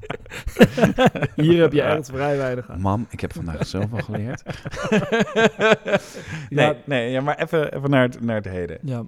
Hier 1.37 1.61
heb 1.61 1.73
je 1.73 1.83
echt 1.83 2.11
vrij 2.11 2.37
weinig 2.37 2.71
aan. 2.71 2.81
Mam, 2.81 3.07
ik 3.11 3.21
heb 3.21 3.33
vandaag 3.33 3.67
zoveel 3.67 3.99
geleerd. 3.99 4.43
Ja. 6.49 6.67
nee, 6.71 6.77
nee 6.85 7.11
ja, 7.11 7.21
maar 7.21 7.39
even, 7.39 7.75
even 7.77 7.91
naar, 7.91 8.03
het, 8.03 8.21
naar 8.21 8.37
het 8.37 8.45
heden. 8.49 8.79
Ja, 8.83 9.05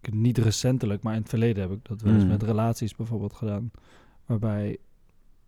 ik- 0.00 0.14
niet 0.14 0.38
recentelijk, 0.38 1.02
maar 1.02 1.14
in 1.14 1.20
het 1.20 1.28
verleden 1.28 1.62
heb 1.62 1.72
ik 1.72 1.84
dat 1.88 2.00
wel 2.00 2.12
eens 2.14 2.22
Mm. 2.22 2.28
met 2.28 2.42
relaties 2.42 2.96
bijvoorbeeld 2.96 3.34
gedaan. 3.34 3.70
Waarbij 4.26 4.76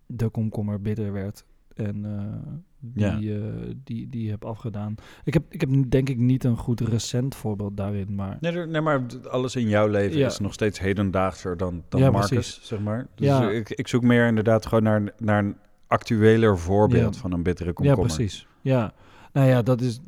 de 0.07 0.29
komkommer 0.29 0.81
bitter 0.81 1.13
werd 1.13 1.45
en 1.75 2.05
eh, 2.05 2.53
die, 2.85 3.35
eh, 3.35 3.43
die, 3.85 4.09
die 4.09 4.31
heb 4.31 4.45
afgedaan. 4.45 4.95
Ik 5.25 5.33
heb, 5.35 5.43
ik 5.49 5.61
heb 5.61 5.71
denk 5.91 6.09
ik 6.09 6.19
niet 6.19 6.45
een 6.45 6.57
goed 6.57 6.81
recent 6.81 7.35
voorbeeld 7.35 7.77
daarin, 7.77 8.15
maar 8.15 8.37
Nee, 8.41 8.67
nee, 8.67 8.81
maar 8.81 9.03
alles 9.31 9.57
in 9.57 9.69
jouw 9.69 9.87
leven 9.89 10.19
Ja. 10.19 10.27
is 10.27 10.39
nog 10.39 10.53
steeds 10.53 10.81
hedendaagser 10.81 11.57
dan, 11.57 11.83
dan 11.89 12.01
Ja, 12.01 12.11
Marcus, 12.11 12.29
precies. 12.31 12.67
zeg 12.67 12.81
maar. 12.81 13.07
Dus 13.15 13.27
Ja. 13.27 13.51
ik, 13.51 13.71
ik 13.71 13.89
zoek 13.89 14.03
meer 14.03 14.27
inderdaad 14.27 14.67
gewoon 14.67 14.83
naar, 14.85 15.13
naar 15.19 15.45
een 15.45 15.57
actueler 15.87 16.59
voorbeeld 16.59 17.15
Ja. 17.15 17.21
van 17.21 17.33
een 17.33 17.43
bittere 17.43 17.69
ja, 17.69 17.75
komkommer. 17.75 18.07
precies. 18.07 18.47
Ja, 18.61 18.93
nou 19.33 19.49
ja, 19.49 19.63
dat 19.63 19.81
is 19.81 20.01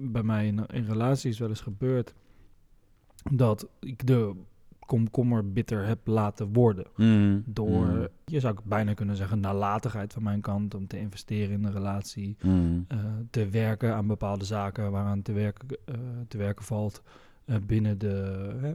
bij 0.00 0.22
mij 0.22 0.46
in, 0.46 0.66
in 0.66 0.84
relaties 0.88 1.38
wel 1.38 1.48
eens 1.48 1.60
gebeurd 1.60 2.14
dat 3.32 3.68
ik 3.80 4.06
de 4.06 4.32
komkommer 4.86 5.52
bitter 5.52 5.86
heb 5.86 5.98
laten 6.04 6.52
worden. 6.52 6.86
Mm, 6.96 7.42
Door, 7.46 7.86
mm, 7.86 8.06
je 8.30 8.40
zou 8.40 8.54
bijna 8.64 8.94
kunnen 8.94 9.16
zeggen, 9.16 9.40
nalatigheid 9.40 10.12
van 10.12 10.22
mijn 10.22 10.40
kant 10.40 10.74
om 10.74 10.86
te 10.86 10.98
investeren 10.98 11.50
in 11.50 11.64
een 11.64 11.72
relatie. 11.72 12.36
mm. 12.42 12.84
eh, 12.88 12.98
te 13.30 13.48
werken 13.48 13.94
aan 13.94 14.06
bepaalde 14.06 14.44
zaken 14.44 14.90
waaraan 14.90 15.22
te 15.22 15.32
werken, 15.32 15.68
eh, 15.84 15.94
te 16.28 16.36
werken 16.38 16.64
valt 16.64 17.02
eh, 17.44 17.56
binnen 17.66 17.98
de, 17.98 18.74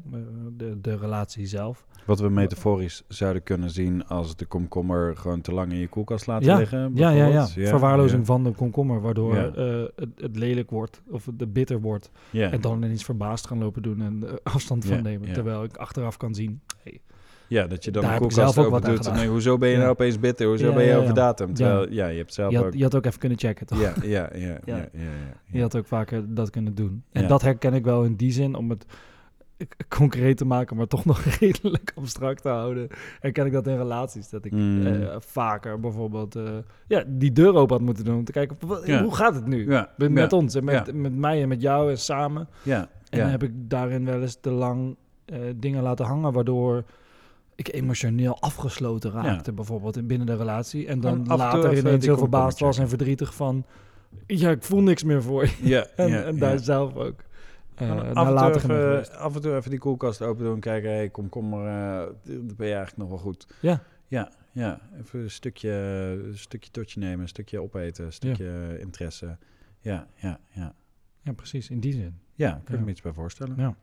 de, 0.58 0.82
de 0.82 0.98
relatie 0.98 1.46
zelf. 1.48 1.86
Wat 2.06 2.20
we 2.20 2.30
metaforisch 2.30 3.04
zouden 3.08 3.44
kunnen 3.44 3.70
zien 3.70 4.08
als 4.08 4.36
de 4.36 4.46
komkommer 4.46 5.18
gewoon 5.18 5.42
te 5.42 5.54
lang 5.54 5.72
in 5.72 5.78
je 5.78 5.88
koelkast 5.88 6.28
laten 6.28 6.48
Ja, 6.48 6.58
liggen. 6.58 6.92
Ja, 6.96 7.10
ja, 7.10 7.26
ja. 7.26 7.32
bijvoorbeeld. 7.32 7.70
Verwaarlozing 7.70 8.20
ja. 8.20 8.26
van 8.26 8.44
de 8.44 8.52
komkommer, 8.52 9.02
waardoor 9.02 9.36
Ja. 9.36 9.52
het, 9.96 10.10
het 10.18 10.36
lelijk 10.38 10.70
wordt 10.70 11.02
of 11.10 11.26
het 11.26 11.54
bitter 11.54 11.82
wordt. 11.82 12.12
Ja. 12.30 12.52
En 12.52 12.62
dan 12.62 12.84
ineens 12.84 13.04
verbaasd 13.06 13.48
gaan 13.48 13.58
lopen 13.58 13.82
doen 13.82 14.02
en 14.02 14.24
afstand 14.44 14.86
van 14.86 14.96
Ja, 14.96 15.02
nemen. 15.02 15.28
ja. 15.28 15.34
Terwijl 15.34 15.64
ik 15.64 15.78
achteraf 15.78 16.18
kan 16.18 16.36
zien, 16.36 16.62
hey, 16.84 17.02
ja, 17.48 17.68
dat 17.68 17.84
je 17.84 17.92
dan 17.92 18.02
Daar 18.02 18.12
de 18.12 18.18
heb 18.18 18.26
ik 18.26 18.30
koelkast 18.36 18.54
zelf 18.54 18.66
ook 18.66 18.72
wat 18.72 18.86
doet. 18.86 19.14
Nee, 19.14 19.28
hoezo 19.28 19.58
ben 19.58 19.70
je 19.70 19.78
nou 19.78 19.90
opeens 19.90 20.20
bitter? 20.20 20.48
Hoezo 20.48 20.74
ben 20.74 20.84
je 20.86 20.96
over 20.96 21.14
datum? 21.14 21.54
Terwijl, 21.54 21.92
ja, 21.92 22.08
je 22.08 22.18
hebt 22.18 22.34
zelf 22.34 22.52
je, 22.52 22.58
ook... 22.58 22.64
had, 22.64 22.74
je 22.74 22.84
had 22.84 22.96
ook 22.96 23.06
even 23.06 23.20
kunnen 23.20 23.38
checken, 23.38 23.66
toch? 23.66 23.80
Ja, 23.84 23.94
ja, 24.04 24.30
ja, 24.34 24.60
ja. 24.66 24.90
Je 25.52 25.62
had 25.62 25.76
ook 25.78 25.86
vaker 25.86 26.34
dat 26.34 26.50
kunnen 26.50 26.76
doen. 26.76 27.04
En 27.12 27.28
dat 27.28 27.42
herken 27.42 27.74
ik 27.74 27.84
wel 27.84 28.04
in 28.04 28.16
die 28.16 28.32
zin, 28.32 28.56
om 28.56 28.70
het 28.70 28.86
concreet 30.00 30.38
te 30.38 30.46
maken, 30.46 30.76
maar 30.78 30.88
toch 30.88 31.06
nog 31.06 31.24
redelijk 31.40 31.92
abstract 31.96 32.42
te 32.42 32.50
houden. 32.50 32.88
Herken 33.20 33.46
ik 33.46 33.52
dat 33.52 33.68
in 33.68 33.78
relaties. 33.78 34.30
Dat 34.30 34.46
ik 34.46 34.52
Mm. 34.52 34.86
eh, 34.86 35.16
vaker 35.20 35.80
bijvoorbeeld 35.80 36.36
eh, 36.36 36.44
ja, 36.88 37.04
die 37.08 37.32
deur 37.32 37.54
open 37.56 37.76
had 37.76 37.86
moeten 37.86 38.06
doen. 38.06 38.16
Om 38.18 38.24
te 38.24 38.32
kijken, 38.32 38.58
wat- 38.68 38.86
Ja. 38.86 39.04
hoe 39.04 39.16
gaat 39.16 39.36
het 39.36 39.46
nu? 39.48 39.72
Ja, 39.72 39.90
Met, 39.98 40.08
ja, 40.08 40.14
met 40.14 40.34
ons 40.34 40.56
en 40.56 40.64
met, 40.64 40.94
met 40.94 41.16
mij 41.16 41.42
en 41.42 41.48
met 41.48 41.62
jou 41.62 41.90
en 41.90 41.98
samen. 41.98 42.48
ja, 42.64 42.90
En 43.10 43.30
heb 43.32 43.44
ik 43.44 43.52
daarin 43.56 44.06
wel 44.06 44.22
eens 44.22 44.38
te 44.42 44.52
lang 44.52 44.96
eh, 45.26 45.40
dingen 45.56 45.84
laten 45.84 46.06
hangen, 46.06 46.34
waardoor 46.34 46.84
ik 47.56 47.74
emotioneel 47.74 48.40
afgesloten 48.40 49.12
raakte, 49.12 49.54
bijvoorbeeld 49.54 49.98
in 49.98 50.08
binnen 50.08 50.28
de 50.28 50.36
relatie. 50.36 50.88
En 50.88 51.00
dan 51.00 51.18
En 51.18 51.24
toe 51.24 51.38
later 51.38 51.70
even 51.70 51.88
ineens 51.88 52.06
heel 52.06 52.18
verbaasd 52.18 52.60
was 52.60 52.78
en 52.78 52.90
verdrietig 52.90 53.36
van... 53.36 53.66
Ja, 54.28 54.50
ik 54.50 54.64
voel 54.64 54.82
niks 54.82 55.04
meer 55.04 55.24
voor 55.24 55.44
je. 55.44 55.56
Ja, 55.62 55.88
En, 55.96 56.10
ja, 56.10 56.24
en 56.24 56.40
daar 56.40 56.52
ja. 56.52 56.58
zelf 56.58 56.96
ook. 56.96 57.24
naar 57.76 58.14
af, 58.14 58.28
en 58.28 58.62
toe 58.62 58.74
even, 58.74 59.18
af 59.18 59.36
en 59.36 59.42
toe 59.42 59.56
even 59.56 59.70
die 59.70 59.80
koelkast 59.80 60.22
open 60.22 60.44
doen 60.44 60.54
en 60.54 60.60
kijken, 60.60 60.90
hey, 60.90 61.10
kom, 61.10 61.30
kom 61.30 61.50
maar, 61.50 62.00
eh, 62.02 62.14
dat 62.24 62.56
ben 62.56 62.68
je 62.68 62.74
eigenlijk 62.74 62.98
nog 62.98 63.10
wel 63.10 63.18
goed. 63.18 63.48
Ja. 63.60 63.84
Ja, 64.08 64.32
ja. 64.52 64.80
Even 65.00 65.20
een 65.20 65.32
stukje, 65.32 65.72
een 66.26 66.38
stukje 66.38 66.72
totje 66.72 67.00
nemen, 67.00 67.20
een 67.20 67.28
stukje 67.28 67.62
opeten, 67.62 68.06
een 68.06 68.14
stukje 68.14 68.78
interesse. 68.80 69.38
Ja, 69.80 70.08
ja, 70.16 70.40
ja. 70.50 70.74
Ja, 71.22 71.34
precies, 71.34 71.70
in 71.70 71.80
die 71.80 71.94
zin. 71.94 72.20
Ja, 72.34 72.62
kun 72.64 72.78
je 72.78 72.84
me 72.84 72.92
iets 72.92 73.02
bij 73.02 73.14
voorstellen. 73.14 73.56
Ja. 73.58 73.76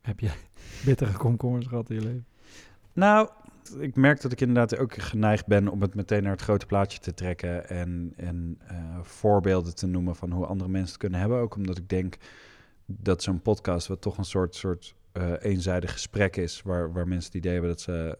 Heb 0.00 0.20
jij 0.20 0.34
bittere 0.84 1.12
komkommers 1.12 1.66
gehad 1.66 1.90
in 1.90 1.96
je 1.96 2.02
leven? 2.02 2.26
Nou, 3.00 3.28
ik 3.78 3.96
merk 3.96 4.20
dat 4.20 4.32
ik 4.32 4.40
inderdaad 4.40 4.78
ook 4.78 4.94
geneigd 4.94 5.46
ben 5.46 5.68
om 5.68 5.80
het 5.80 5.94
meteen 5.94 6.22
naar 6.22 6.32
het 6.32 6.40
grote 6.40 6.66
plaatje 6.66 6.98
te 6.98 7.14
trekken 7.14 7.68
en, 7.68 8.12
en 8.16 8.58
eh, 8.66 8.76
voorbeelden 9.02 9.74
te 9.74 9.86
noemen 9.86 10.16
van 10.16 10.30
hoe 10.30 10.46
andere 10.46 10.70
mensen 10.70 10.88
het 10.88 11.00
kunnen 11.00 11.20
hebben. 11.20 11.38
Ook 11.38 11.56
omdat 11.56 11.78
ik 11.78 11.88
denk 11.88 12.16
dat 12.86 13.22
zo'n 13.22 13.42
podcast 13.42 13.86
wat 13.86 14.00
toch 14.00 14.18
een 14.18 14.24
soort, 14.24 14.54
soort 14.54 14.94
eh, 15.12 15.32
eenzijdig 15.40 15.92
gesprek 15.92 16.36
is, 16.36 16.62
waar, 16.62 16.92
waar 16.92 17.08
mensen 17.08 17.26
het 17.26 17.34
idee 17.34 17.52
hebben 17.52 17.70
dat 17.70 17.80
ze 17.80 18.18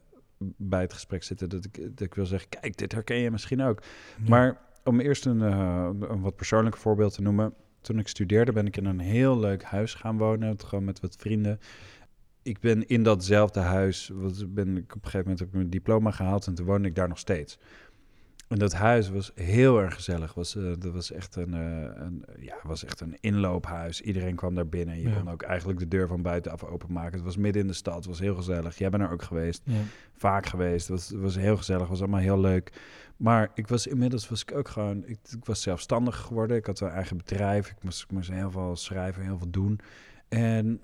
bij 0.56 0.80
het 0.80 0.92
gesprek 0.92 1.22
zitten, 1.22 1.48
dat 1.48 1.64
ik, 1.64 1.80
dat 1.96 2.06
ik 2.06 2.14
wil 2.14 2.26
zeggen, 2.26 2.48
kijk, 2.48 2.76
dit 2.76 2.92
herken 2.92 3.16
je 3.16 3.30
misschien 3.30 3.62
ook. 3.62 3.82
Maar 4.28 4.60
om 4.84 5.00
eerst 5.00 5.26
een, 5.26 5.42
eh, 5.42 5.90
een 6.00 6.20
wat 6.20 6.36
persoonlijk 6.36 6.76
voorbeeld 6.76 7.14
te 7.14 7.22
noemen. 7.22 7.54
Toen 7.80 7.98
ik 7.98 8.08
studeerde 8.08 8.52
ben 8.52 8.66
ik 8.66 8.76
in 8.76 8.84
een 8.84 9.00
heel 9.00 9.38
leuk 9.38 9.62
huis 9.62 9.94
gaan 9.94 10.18
wonen, 10.18 10.60
gewoon 10.66 10.84
met 10.84 11.00
wat 11.00 11.16
vrienden. 11.16 11.60
Ik 12.42 12.60
ben 12.60 12.86
in 12.86 13.02
datzelfde 13.02 13.60
huis, 13.60 14.10
wat 14.14 14.54
ben 14.54 14.76
ik 14.76 14.82
op 14.84 14.94
een 14.94 15.10
gegeven 15.10 15.20
moment 15.20 15.38
heb 15.38 15.48
ik 15.48 15.54
mijn 15.54 15.70
diploma 15.70 16.10
gehaald 16.10 16.46
en 16.46 16.54
toen 16.54 16.66
woonde 16.66 16.88
ik 16.88 16.94
daar 16.94 17.08
nog 17.08 17.18
steeds. 17.18 17.58
En 18.48 18.58
dat 18.58 18.72
huis 18.72 19.10
was 19.10 19.30
heel 19.34 19.80
erg 19.80 19.94
gezellig. 19.94 20.34
Was, 20.34 20.56
eh, 20.56 20.62
dat 20.78 20.92
was 20.92 21.12
echt 21.12 21.36
een, 21.36 21.54
eh, 21.54 22.02
een, 22.04 22.24
ja, 22.40 22.54
was 22.62 22.84
echt 22.84 23.00
een 23.00 23.16
inloophuis. 23.20 24.00
Iedereen 24.00 24.34
kwam 24.34 24.54
daar 24.54 24.68
binnen. 24.68 25.00
Je 25.00 25.08
Ja. 25.08 25.16
kon 25.18 25.30
ook 25.30 25.42
eigenlijk 25.42 25.78
de 25.78 25.88
deur 25.88 26.08
van 26.08 26.22
buitenaf 26.22 26.64
openmaken. 26.64 27.12
Het 27.12 27.22
was 27.22 27.36
midden 27.36 27.62
in 27.62 27.68
de 27.68 27.74
stad. 27.74 27.94
Het 27.94 28.06
was 28.06 28.18
heel 28.18 28.34
gezellig. 28.34 28.78
Jij 28.78 28.90
bent 28.90 29.02
er 29.02 29.10
ook 29.10 29.22
geweest 29.22 29.62
Ja. 29.64 29.80
vaak 30.16 30.46
geweest. 30.46 30.88
Het 30.88 30.96
was, 30.96 31.08
het 31.08 31.20
was 31.20 31.36
heel 31.36 31.56
gezellig, 31.56 31.80
het 31.80 31.90
was 31.90 32.00
allemaal 32.00 32.20
heel 32.20 32.40
leuk. 32.40 32.72
Maar 33.16 33.50
ik 33.54 33.68
was 33.68 33.86
inmiddels 33.86 34.28
was 34.28 34.42
ik 34.42 34.54
ook 34.54 34.68
gewoon, 34.68 35.04
ik, 35.06 35.18
ik 35.36 35.44
was 35.44 35.62
zelfstandig 35.62 36.16
geworden. 36.16 36.56
Ik 36.56 36.66
had 36.66 36.80
een 36.80 36.88
eigen 36.88 37.16
bedrijf. 37.16 37.68
Ik 37.70 37.82
moest, 37.82 38.02
ik 38.02 38.10
moest 38.10 38.30
heel 38.30 38.50
veel 38.50 38.76
schrijven, 38.76 39.22
heel 39.22 39.38
veel 39.38 39.50
doen. 39.50 39.80
En 40.28 40.80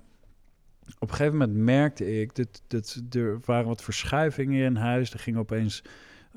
op 0.99 1.09
een 1.09 1.15
gegeven 1.15 1.37
moment 1.37 1.57
merkte 1.57 2.21
ik 2.21 2.35
dat, 2.35 2.61
dat 2.67 3.01
er 3.09 3.39
waren 3.45 3.67
wat 3.67 3.83
verschuivingen 3.83 4.65
in 4.65 4.75
huis. 4.75 5.13
Er 5.13 5.19
ging 5.19 5.37
opeens 5.37 5.83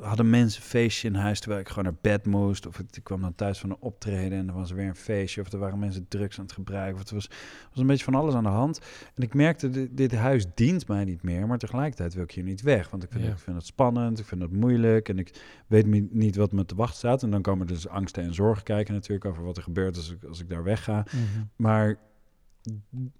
hadden 0.00 0.30
mensen 0.30 0.60
een 0.62 0.68
feestje 0.68 1.08
in 1.08 1.14
huis 1.14 1.40
terwijl 1.40 1.60
ik 1.60 1.68
gewoon 1.68 1.84
naar 1.84 1.96
bed 2.00 2.26
moest. 2.26 2.66
Of 2.66 2.78
ik, 2.78 3.00
kwam 3.02 3.20
dan 3.20 3.34
thuis 3.34 3.58
van 3.58 3.70
een 3.70 3.76
optreden 3.80 4.38
en 4.38 4.48
er 4.48 4.54
was 4.54 4.70
er 4.70 4.76
weer 4.76 4.88
een 4.88 4.94
feestje. 4.96 5.40
Of 5.40 5.52
er 5.52 5.58
waren 5.58 5.78
mensen 5.78 6.08
drugs 6.08 6.38
aan 6.38 6.44
het 6.44 6.52
gebruiken. 6.52 6.94
Of 6.94 7.00
het 7.00 7.10
was, 7.10 7.28
was 7.70 7.78
een 7.80 7.86
beetje 7.86 8.04
van 8.04 8.14
alles 8.14 8.34
aan 8.34 8.42
de 8.42 8.48
hand. 8.48 8.80
En 9.14 9.22
ik 9.22 9.34
merkte, 9.34 9.70
dit, 9.70 9.96
dit 9.96 10.14
huis 10.14 10.46
dient 10.54 10.88
mij 10.88 11.04
niet 11.04 11.22
meer. 11.22 11.46
Maar 11.46 11.58
tegelijkertijd 11.58 12.14
wil 12.14 12.22
ik 12.22 12.30
hier 12.30 12.44
niet 12.44 12.62
weg. 12.62 12.90
Want 12.90 13.02
ik 13.02 13.12
vind, 13.12 13.24
Ja. 13.24 13.30
ik 13.30 13.38
vind 13.38 13.56
het 13.56 13.66
spannend, 13.66 14.18
ik 14.18 14.24
vind 14.24 14.42
het 14.42 14.52
moeilijk. 14.52 15.08
En 15.08 15.18
ik 15.18 15.42
weet 15.66 16.12
niet 16.12 16.36
wat 16.36 16.52
me 16.52 16.64
te 16.64 16.74
wachten 16.74 16.96
staat. 16.98 17.22
En 17.22 17.30
dan 17.30 17.42
komen 17.42 17.66
dus 17.66 17.88
angsten 17.88 18.22
en 18.22 18.34
zorgen 18.34 18.64
kijken 18.64 18.94
natuurlijk 18.94 19.24
over 19.24 19.44
wat 19.44 19.56
er 19.56 19.62
gebeurt 19.62 19.96
als 19.96 20.10
ik, 20.10 20.24
als 20.24 20.40
ik 20.40 20.48
daar 20.48 20.64
wegga. 20.64 21.06
Mhm. 21.06 21.44
Maar 21.56 21.98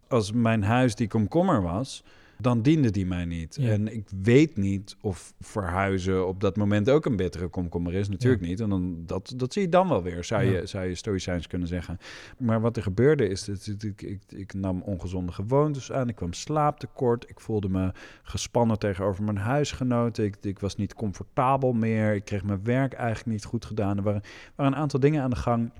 als 0.09 0.33
mijn 0.33 0.63
huis 0.63 0.95
die 0.95 1.09
komkommer 1.09 1.63
was, 1.63 2.05
dan 2.39 2.63
diende 2.63 2.91
die 2.91 3.07
mij 3.07 3.25
niet. 3.25 3.57
Ja. 3.61 3.69
En 3.71 3.95
ik 3.95 4.09
weet 4.23 4.57
niet 4.57 4.97
of 5.01 5.35
verhuizen 5.41 6.27
op 6.27 6.41
dat 6.41 6.57
moment 6.57 6.91
ook 6.91 7.05
een 7.07 7.17
bittere 7.17 7.49
komkommer 7.49 7.95
is. 7.95 8.09
Natuurlijk 8.09 8.43
Ja. 8.43 8.49
niet. 8.49 8.61
En 8.61 8.69
dan, 8.69 9.03
dat, 9.07 9.33
dat 9.37 9.53
zie 9.53 9.63
je 9.63 9.69
dan 9.69 9.89
wel 9.89 10.03
weer, 10.03 10.25
zou, 10.25 10.45
Ja. 10.45 10.51
je, 10.51 10.67
zou 10.67 10.87
je 10.87 10.95
stoïcijns 10.95 11.47
kunnen 11.47 11.69
zeggen. 11.69 11.99
Maar 12.39 12.61
wat 12.61 12.77
er 12.77 12.83
gebeurde 12.83 13.29
is, 13.29 13.45
dat 13.45 13.67
ik, 13.67 13.83
ik, 13.83 14.03
ik, 14.03 14.21
ik 14.29 14.55
nam 14.55 14.83
ongezonde 14.83 15.33
gewoontes 15.33 15.93
aan. 15.93 16.09
Ik 16.09 16.17
kwam 16.17 16.33
slaaptekort. 16.33 17.29
Ik 17.31 17.41
voelde 17.41 17.69
me 17.69 17.93
gespannen 18.23 18.79
tegenover 18.79 19.25
mijn 19.25 19.37
huisgenoten. 19.37 20.25
Ik, 20.25 20.37
ik 20.41 20.59
was 20.59 20.77
niet 20.77 20.95
comfortabel 20.95 21.73
meer. 21.73 22.15
Ik 22.15 22.25
kreeg 22.25 22.45
mijn 22.45 22.65
werk 22.65 22.93
eigenlijk 22.93 23.27
niet 23.31 23.45
goed 23.45 23.65
gedaan. 23.65 23.97
Er 23.97 24.03
waren, 24.03 24.23
waren 24.55 24.73
een 24.73 24.79
aantal 24.79 25.01
dingen 25.01 25.23
aan 25.23 25.31
de 25.31 25.37
gang 25.37 25.71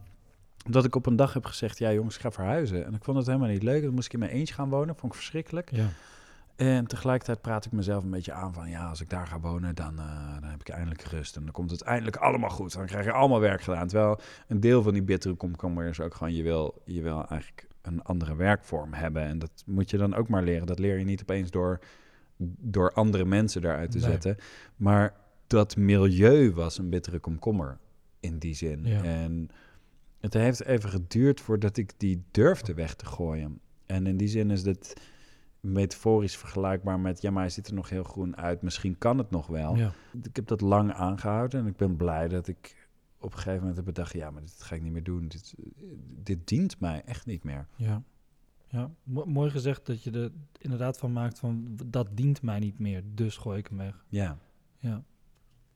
dat 0.69 0.85
ik 0.85 0.95
op 0.97 1.07
een 1.07 1.17
dag 1.17 1.33
heb 1.33 1.45
gezegd, 1.45 1.79
ja 1.79 1.93
jongens, 1.93 2.15
ik 2.15 2.21
ga 2.21 2.31
verhuizen. 2.31 2.87
En 2.87 2.95
ik 2.95 3.05
vond 3.05 3.17
het 3.17 3.27
helemaal 3.27 3.49
niet 3.49 3.63
leuk. 3.63 3.83
Dan 3.83 3.95
moest 3.95 4.07
ik 4.07 4.13
in 4.13 4.19
mijn 4.19 4.31
eentje 4.31 4.55
gaan 4.55 4.69
wonen, 4.69 4.97
vond 4.97 5.13
ik 5.13 5.19
verschrikkelijk. 5.19 5.71
Ja. 5.71 5.89
En 6.57 6.87
tegelijkertijd 6.87 7.41
praat 7.41 7.65
ik 7.65 7.73
mezelf 7.73 8.05
een 8.05 8.11
beetje 8.11 8.33
aan 8.33 8.55
van 8.55 8.69
ja, 8.71 8.89
als 8.89 9.01
ik 9.01 9.11
daar 9.11 9.27
ga 9.27 9.41
wonen, 9.41 9.75
dan, 9.75 9.95
uh, 9.95 10.35
dan 10.41 10.51
heb 10.51 10.61
ik 10.61 10.69
eindelijk 10.69 11.03
rust. 11.03 11.37
En 11.37 11.43
dan 11.43 11.53
komt 11.53 11.71
het 11.71 11.83
eindelijk 11.83 12.17
allemaal 12.17 12.51
goed. 12.51 12.73
Dan 12.73 12.87
krijg 12.87 13.05
je 13.05 13.13
allemaal 13.13 13.41
werk 13.41 13.63
gedaan. 13.63 13.87
Terwijl 13.87 14.21
een 14.49 14.61
deel 14.61 14.83
van 14.83 14.93
die 14.93 15.03
bittere 15.03 15.35
komkommer 15.35 15.89
is 15.89 16.01
ook 16.01 16.15
gewoon, 16.15 16.35
je 16.35 16.43
wil, 16.43 16.83
je 16.85 17.03
wil 17.03 17.27
eigenlijk 17.29 17.67
een 17.83 18.03
andere 18.03 18.37
werkvorm 18.37 18.93
hebben. 18.93 19.23
En 19.23 19.39
dat 19.39 19.63
moet 19.67 19.91
je 19.91 19.97
dan 19.97 20.15
ook 20.15 20.29
maar 20.29 20.43
leren. 20.43 20.67
Dat 20.67 20.79
leer 20.79 20.99
je 20.99 21.05
niet 21.05 21.21
opeens 21.21 21.51
door, 21.51 21.81
door 22.61 22.93
andere 22.93 23.25
mensen 23.25 23.63
daaruit 23.63 23.91
te 23.91 24.01
zetten. 24.01 24.37
Maar 24.77 25.15
dat 25.47 25.77
milieu 25.77 26.53
was 26.53 26.79
een 26.79 26.91
bittere 26.91 27.19
komkommer 27.19 27.79
in 28.21 28.39
die 28.39 28.55
zin. 28.55 28.87
En 28.87 29.51
het 30.21 30.35
heeft 30.35 30.65
even 30.65 30.91
geduurd 30.91 31.41
voordat 31.41 31.77
ik 31.77 31.93
die 31.97 32.23
durfde 32.31 32.75
weg 32.75 32.95
te 32.95 33.07
gooien. 33.07 33.61
En 33.87 34.07
in 34.07 34.17
die 34.17 34.29
zin 34.29 34.51
is 34.51 34.65
het 34.65 35.03
metaforisch 35.61 36.37
vergelijkbaar 36.37 37.01
met... 37.01 37.21
ja, 37.21 37.31
maar 37.31 37.43
hij 37.43 37.51
ziet 37.51 37.67
er 37.67 37.75
nog 37.75 37.89
heel 37.89 38.05
groen 38.05 38.37
uit, 38.37 38.63
misschien 38.63 38.99
kan 38.99 39.19
het 39.19 39.31
nog 39.31 39.47
wel. 39.47 39.77
Ja. 39.77 39.93
Ik 40.23 40.37
heb 40.37 40.47
dat 40.47 40.61
lang 40.61 40.93
aangehouden 40.93 41.61
en 41.61 41.67
ik 41.67 41.77
ben 41.77 41.97
blij 41.97 42.29
dat 42.29 42.49
ik 42.49 42.89
op 43.19 43.33
een 43.33 43.39
gegeven 43.39 43.59
moment 43.59 43.77
heb 43.77 43.85
bedacht... 43.85 44.13
ja, 44.13 44.31
maar 44.31 44.43
dit 44.43 44.63
ga 44.63 44.75
ik 44.75 44.83
niet 44.83 44.93
meer 44.93 45.03
doen. 45.03 45.29
Dit, 45.29 45.55
dit 46.23 46.49
dient 46.49 46.81
mij 46.81 47.03
echt 47.05 47.27
niet 47.27 47.45
meer. 47.45 47.67
Ja, 47.77 48.03
ja. 48.67 48.91
mooi 49.05 49.51
gezegd 49.51 49.87
dat 49.87 50.03
je 50.03 50.11
er 50.11 50.31
inderdaad 50.59 50.99
van 50.99 51.13
maakt 51.13 51.39
van... 51.39 51.79
dat 51.87 52.17
dient 52.17 52.43
mij 52.43 52.59
niet 52.59 52.79
meer, 52.79 53.03
dus 53.15 53.37
gooi 53.37 53.59
ik 53.59 53.67
hem 53.67 53.79
weg. 53.79 54.05
Ja. 54.09 54.39
Ja, 54.79 55.05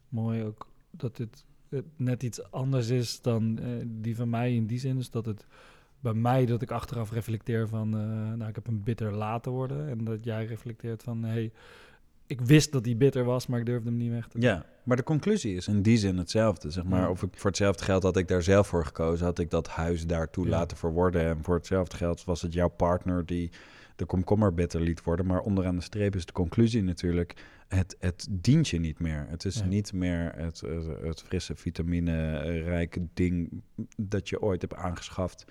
mooi 0.08 0.42
ook 0.42 0.68
dat 0.90 1.16
dit 1.16 1.44
net 1.96 2.22
iets 2.22 2.50
anders 2.50 2.88
is 2.88 3.20
dan 3.20 3.58
uh, 3.60 3.66
die 3.86 4.16
van 4.16 4.30
mij 4.30 4.54
in 4.54 4.66
die 4.66 4.78
zin. 4.78 4.96
Dus 4.96 5.10
dat 5.10 5.26
het 5.26 5.46
bij 6.00 6.14
mij 6.14 6.46
dat 6.46 6.62
ik 6.62 6.70
achteraf 6.70 7.10
reflecteer 7.10 7.68
van, 7.68 7.86
uh, 7.96 8.32
nou, 8.36 8.48
ik 8.48 8.54
heb 8.54 8.66
een 8.66 8.82
bitter 8.82 9.12
laten 9.12 9.52
worden. 9.52 9.88
En 9.88 10.04
dat 10.04 10.24
jij 10.24 10.44
reflecteert 10.44 11.02
van, 11.02 11.24
hey, 11.24 11.52
ik 12.26 12.40
wist 12.40 12.72
dat 12.72 12.84
die 12.84 12.96
bitter 12.96 13.24
was, 13.24 13.46
maar 13.46 13.58
ik 13.58 13.66
durfde 13.66 13.88
hem 13.88 13.98
niet 13.98 14.10
weg 14.10 14.28
te 14.28 14.38
doen. 14.38 14.48
Ja, 14.48 14.66
maar 14.82 14.96
de 14.96 15.02
conclusie 15.02 15.56
is 15.56 15.68
in 15.68 15.82
die 15.82 15.96
zin 15.96 16.18
hetzelfde. 16.18 16.70
Zeg 16.70 16.84
maar, 16.84 17.10
of 17.10 17.22
ik 17.22 17.28
voor 17.34 17.50
hetzelfde 17.50 17.84
geld 17.84 18.02
had 18.02 18.16
ik 18.16 18.28
daar 18.28 18.42
zelf 18.42 18.66
voor 18.66 18.84
gekozen, 18.84 19.26
had 19.26 19.38
ik 19.38 19.50
dat 19.50 19.68
huis 19.68 20.06
daartoe 20.06 20.48
laten 20.48 20.76
verworden. 20.76 21.24
En 21.24 21.42
voor 21.42 21.54
hetzelfde 21.54 21.96
geld 21.96 22.24
was 22.24 22.42
het 22.42 22.52
jouw 22.52 22.68
partner 22.68 23.26
die 23.26 23.50
de 23.96 24.04
komkommer 24.04 24.54
bitter 24.54 24.80
liet 24.80 25.02
worden. 25.02 25.26
Maar 25.26 25.40
onderaan 25.40 25.76
de 25.76 25.82
streep 25.82 26.16
is 26.16 26.26
de 26.26 26.32
conclusie 26.32 26.82
natuurlijk, 26.82 27.44
het, 27.68 27.96
het 27.98 28.26
dient 28.30 28.68
je 28.68 28.78
niet 28.78 28.98
meer. 28.98 29.26
Het 29.28 29.44
is 29.44 29.62
niet 29.62 29.92
meer 29.92 30.32
het, 30.34 30.60
het, 30.60 30.86
het 31.02 31.22
frisse 31.22 31.56
vitamine-rijke 31.56 33.06
ding 33.14 33.62
dat 33.96 34.28
je 34.28 34.42
ooit 34.42 34.60
hebt 34.60 34.74
aangeschaft. 34.74 35.44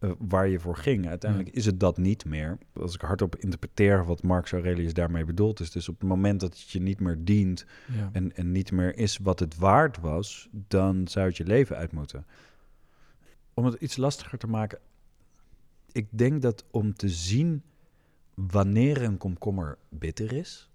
Eh, 0.00 0.10
waar 0.18 0.48
je 0.48 0.60
voor 0.60 0.76
ging. 0.76 1.08
Uiteindelijk 1.08 1.50
is 1.50 1.66
het 1.66 1.80
dat 1.80 1.98
niet 1.98 2.24
meer. 2.24 2.58
Als 2.72 2.94
ik 2.94 3.00
hardop 3.00 3.36
interpreteer 3.36 4.04
wat 4.04 4.22
Marx 4.22 4.52
Aurelius 4.52 4.94
daarmee 4.94 5.24
bedoelt, 5.24 5.60
is 5.60 5.70
dus 5.70 5.88
op 5.88 6.00
het 6.00 6.08
moment 6.08 6.40
dat 6.40 6.58
het 6.58 6.70
je 6.70 6.80
niet 6.80 7.00
meer 7.00 7.24
dient 7.24 7.66
en, 8.12 8.36
en 8.36 8.52
niet 8.52 8.72
meer 8.72 8.96
is 8.96 9.18
wat 9.22 9.38
het 9.38 9.56
waard 9.56 10.00
was, 10.00 10.48
dan 10.50 11.08
zou 11.08 11.26
het 11.26 11.36
je 11.36 11.44
leven 11.44 11.76
uit 11.76 11.92
moeten. 11.92 12.26
Om 13.54 13.64
het 13.64 13.74
iets 13.74 13.96
lastiger 13.96 14.38
te 14.38 14.46
maken, 14.46 14.78
ik 15.92 16.06
denk 16.10 16.42
dat 16.42 16.64
om 16.70 16.94
te 16.94 17.08
zien 17.08 17.62
wanneer 18.48 19.02
een 19.02 19.18
komkommer 19.18 19.78
bitter 19.88 20.32
is, 20.32 20.70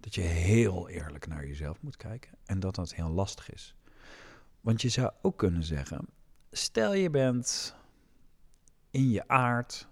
dat 0.00 0.14
je 0.14 0.20
heel 0.20 0.88
eerlijk 0.88 1.26
naar 1.26 1.46
jezelf 1.46 1.82
moet 1.82 1.96
kijken 1.96 2.32
en 2.44 2.60
dat 2.60 2.74
dat 2.74 2.94
heel 2.94 3.08
lastig 3.08 3.52
is. 3.52 3.74
Want 4.60 4.82
je 4.82 4.88
zou 4.88 5.12
ook 5.22 5.38
kunnen 5.38 5.64
zeggen, 5.64 6.06
stel 6.50 6.94
je 6.94 7.10
bent 7.10 7.74
in 8.90 9.10
je 9.10 9.28
aard, 9.28 9.88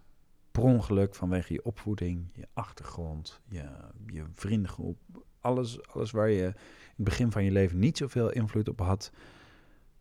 per 0.51 0.62
ongeluk 0.62 1.14
vanwege 1.14 1.53
je 1.53 1.64
opvoeding, 1.64 2.29
je 2.35 2.48
achtergrond, 2.53 3.40
je, 3.48 3.68
je 4.07 4.24
vriendengroep, 4.35 4.98
alles, 5.40 5.87
alles 5.87 6.11
waar 6.11 6.31
je 6.31 6.44
in 6.44 6.55
het 6.94 7.05
begin 7.05 7.33
van 7.33 7.44
je 7.44 7.51
leven 7.51 7.79
niet 7.79 7.96
zoveel 7.96 8.31
invloed 8.31 8.68
op 8.68 8.81
had, 8.81 9.11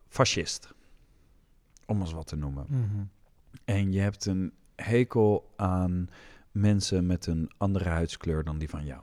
fascist. 0.08 0.74
Om 1.86 2.00
eens 2.00 2.12
wat 2.12 2.28
te 2.28 2.36
noemen. 2.36 2.66
Mhm. 2.70 3.04
En 3.66 3.92
je 3.92 4.00
hebt 4.00 4.26
een 4.26 4.54
hekel 4.76 5.54
aan 5.56 6.10
mensen 6.60 7.06
met 7.06 7.26
een 7.26 7.52
andere 7.58 7.90
huidskleur 7.90 8.44
dan 8.44 8.58
die 8.58 8.70
van 8.70 8.86
jou. 8.86 9.02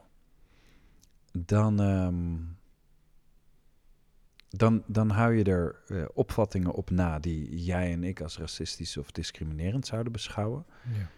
Dan, 1.32 1.80
ehm, 1.80 2.36
dan, 4.48 4.82
dan 4.86 5.10
hou 5.10 5.34
je 5.34 5.44
er 5.44 5.82
uh, 5.88 6.04
opvattingen 6.14 6.72
op 6.72 6.90
na 6.90 7.18
die 7.18 7.64
jij 7.64 7.92
en 7.92 8.04
ik 8.04 8.20
als 8.20 8.38
racistisch 8.38 8.96
of 8.96 9.10
discriminerend 9.10 9.86
zouden 9.86 10.12
beschouwen. 10.12 10.66
Ja. 10.82 11.08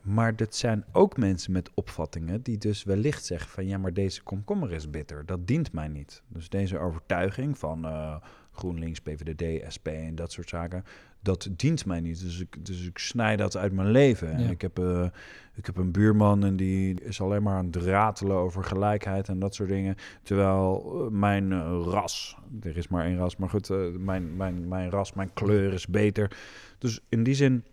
Maar 0.00 0.36
dat 0.36 0.54
zijn 0.54 0.84
ook 0.92 1.16
mensen 1.16 1.52
met 1.52 1.70
opvattingen 1.74 2.42
die 2.42 2.58
dus 2.58 2.84
wellicht 2.84 3.24
zeggen 3.24 3.50
van 3.50 3.66
ja, 3.66 3.78
maar 3.78 3.92
deze 3.92 4.22
komkommer 4.22 4.72
is 4.72 4.90
bitter. 4.90 5.26
Dat 5.26 5.46
dient 5.46 5.72
mij 5.72 5.88
niet. 5.88 6.22
Dus 6.28 6.48
deze 6.48 6.78
overtuiging 6.78 7.58
van 7.58 7.86
uh, 7.86 8.16
GroenLinks, 8.54 9.00
PVDD, 9.00 9.72
SP 9.74 9.86
en 9.86 10.14
dat 10.14 10.32
soort 10.32 10.48
zaken, 10.48 10.84
dat 11.22 11.48
dient 11.56 11.86
mij 11.86 12.00
niet. 12.00 12.20
Dus 12.20 12.40
ik, 12.40 12.66
dus 12.66 12.86
ik 12.86 12.98
snij 12.98 13.36
dat 13.36 13.56
uit 13.56 13.72
mijn 13.72 13.90
leven. 13.90 14.32
En 14.32 14.50
ik, 14.50 14.60
heb, 14.60 14.78
uh, 14.78 15.06
ik 15.54 15.66
heb 15.66 15.76
een 15.76 15.92
buurman 15.92 16.44
en 16.44 16.56
die 16.56 17.00
is 17.00 17.20
alleen 17.20 17.42
maar 17.42 17.56
aan 17.56 17.66
het 17.66 17.76
ratelen 17.76 18.36
over 18.36 18.64
gelijkheid 18.64 19.28
en 19.28 19.38
dat 19.38 19.54
soort 19.54 19.68
dingen. 19.68 19.96
Terwijl 20.22 20.92
uh, 20.94 21.10
mijn 21.10 21.50
uh, 21.50 21.86
ras, 21.86 22.36
er 22.62 22.76
is 22.76 22.88
maar 22.88 23.04
één 23.04 23.16
ras, 23.16 23.36
maar 23.36 23.48
goed, 23.48 23.68
mijn, 23.98 24.36
mijn, 24.36 24.68
mijn 24.68 24.90
ras, 24.90 25.12
mijn 25.12 25.32
kleur 25.32 25.72
is 25.72 25.86
beter. 25.86 26.36
Dus 26.78 27.00
in 27.08 27.22
die 27.22 27.34
zin 27.34 27.64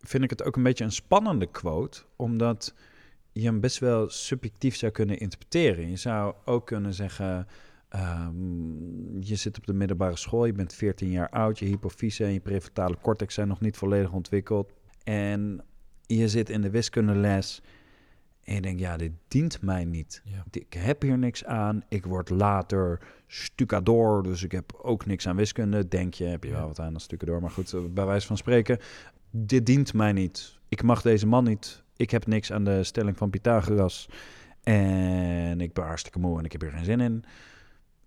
vind 0.00 0.22
ik 0.24 0.30
het 0.30 0.44
ook 0.44 0.56
een 0.56 0.62
beetje 0.62 0.84
een 0.84 0.92
spannende 0.92 1.46
quote, 1.46 2.02
omdat 2.16 2.74
je 3.32 3.42
hem 3.42 3.60
best 3.60 3.78
wel 3.78 4.08
subjectief 4.08 4.76
zou 4.76 4.92
kunnen 4.92 5.18
interpreteren. 5.18 5.90
Je 5.90 5.96
zou 5.96 6.34
ook 6.44 6.66
kunnen 6.66 6.94
zeggen. 6.94 7.46
Um, 7.96 9.22
je 9.22 9.36
zit 9.36 9.58
op 9.58 9.66
de 9.66 9.72
middelbare 9.72 10.16
school, 10.16 10.44
je 10.44 10.52
bent 10.52 10.74
14 10.74 11.10
jaar 11.10 11.28
oud, 11.30 11.58
je 11.58 11.66
hypofyse 11.66 12.24
en 12.24 12.32
je 12.32 12.40
prefrontale 12.40 12.96
cortex 13.00 13.34
zijn 13.34 13.48
nog 13.48 13.60
niet 13.60 13.76
volledig 13.76 14.12
ontwikkeld. 14.12 14.72
En 15.04 15.64
je 16.06 16.28
zit 16.28 16.50
in 16.50 16.60
de 16.60 16.70
wiskundeles 16.70 17.62
en 18.44 18.54
je 18.54 18.60
denkt, 18.60 18.80
ja, 18.80 18.96
dit 18.96 19.12
dient 19.28 19.62
mij 19.62 19.84
niet. 19.84 20.22
Ik 20.50 20.72
heb 20.72 21.02
hier 21.02 21.18
niks 21.18 21.44
aan. 21.44 21.82
Ik 21.88 22.04
word 22.04 22.30
later 22.30 23.00
stucador, 23.26 24.22
dus 24.22 24.42
ik 24.42 24.52
heb 24.52 24.72
ook 24.82 25.06
niks 25.06 25.28
aan 25.28 25.36
wiskunde. 25.36 25.88
Denk 25.88 26.14
je, 26.14 26.24
heb 26.24 26.44
je 26.44 26.50
wel 26.50 26.66
wat 26.66 26.80
aan 26.80 26.94
als 26.94 27.02
stucador, 27.02 27.40
maar 27.40 27.50
goed, 27.50 27.72
eh, 27.72 27.80
bij 27.90 28.06
wijze 28.06 28.26
van 28.26 28.36
spreken. 28.36 28.78
Dit 29.30 29.66
dient 29.66 29.94
mij 29.94 30.12
niet. 30.12 30.58
Ik 30.68 30.82
mag 30.82 31.02
deze 31.02 31.26
man 31.26 31.44
niet. 31.44 31.82
Ik 31.96 32.10
heb 32.10 32.26
niks 32.26 32.52
aan 32.52 32.64
de 32.64 32.84
stelling 32.84 33.16
van 33.16 33.30
Pythagoras. 33.30 34.08
En 34.62 35.60
ik 35.60 35.72
ben 35.72 35.84
hartstikke 35.84 36.18
moe 36.18 36.38
en 36.38 36.44
ik 36.44 36.52
heb 36.52 36.60
hier 36.60 36.70
geen 36.70 36.84
zin 36.84 37.00
in 37.00 37.24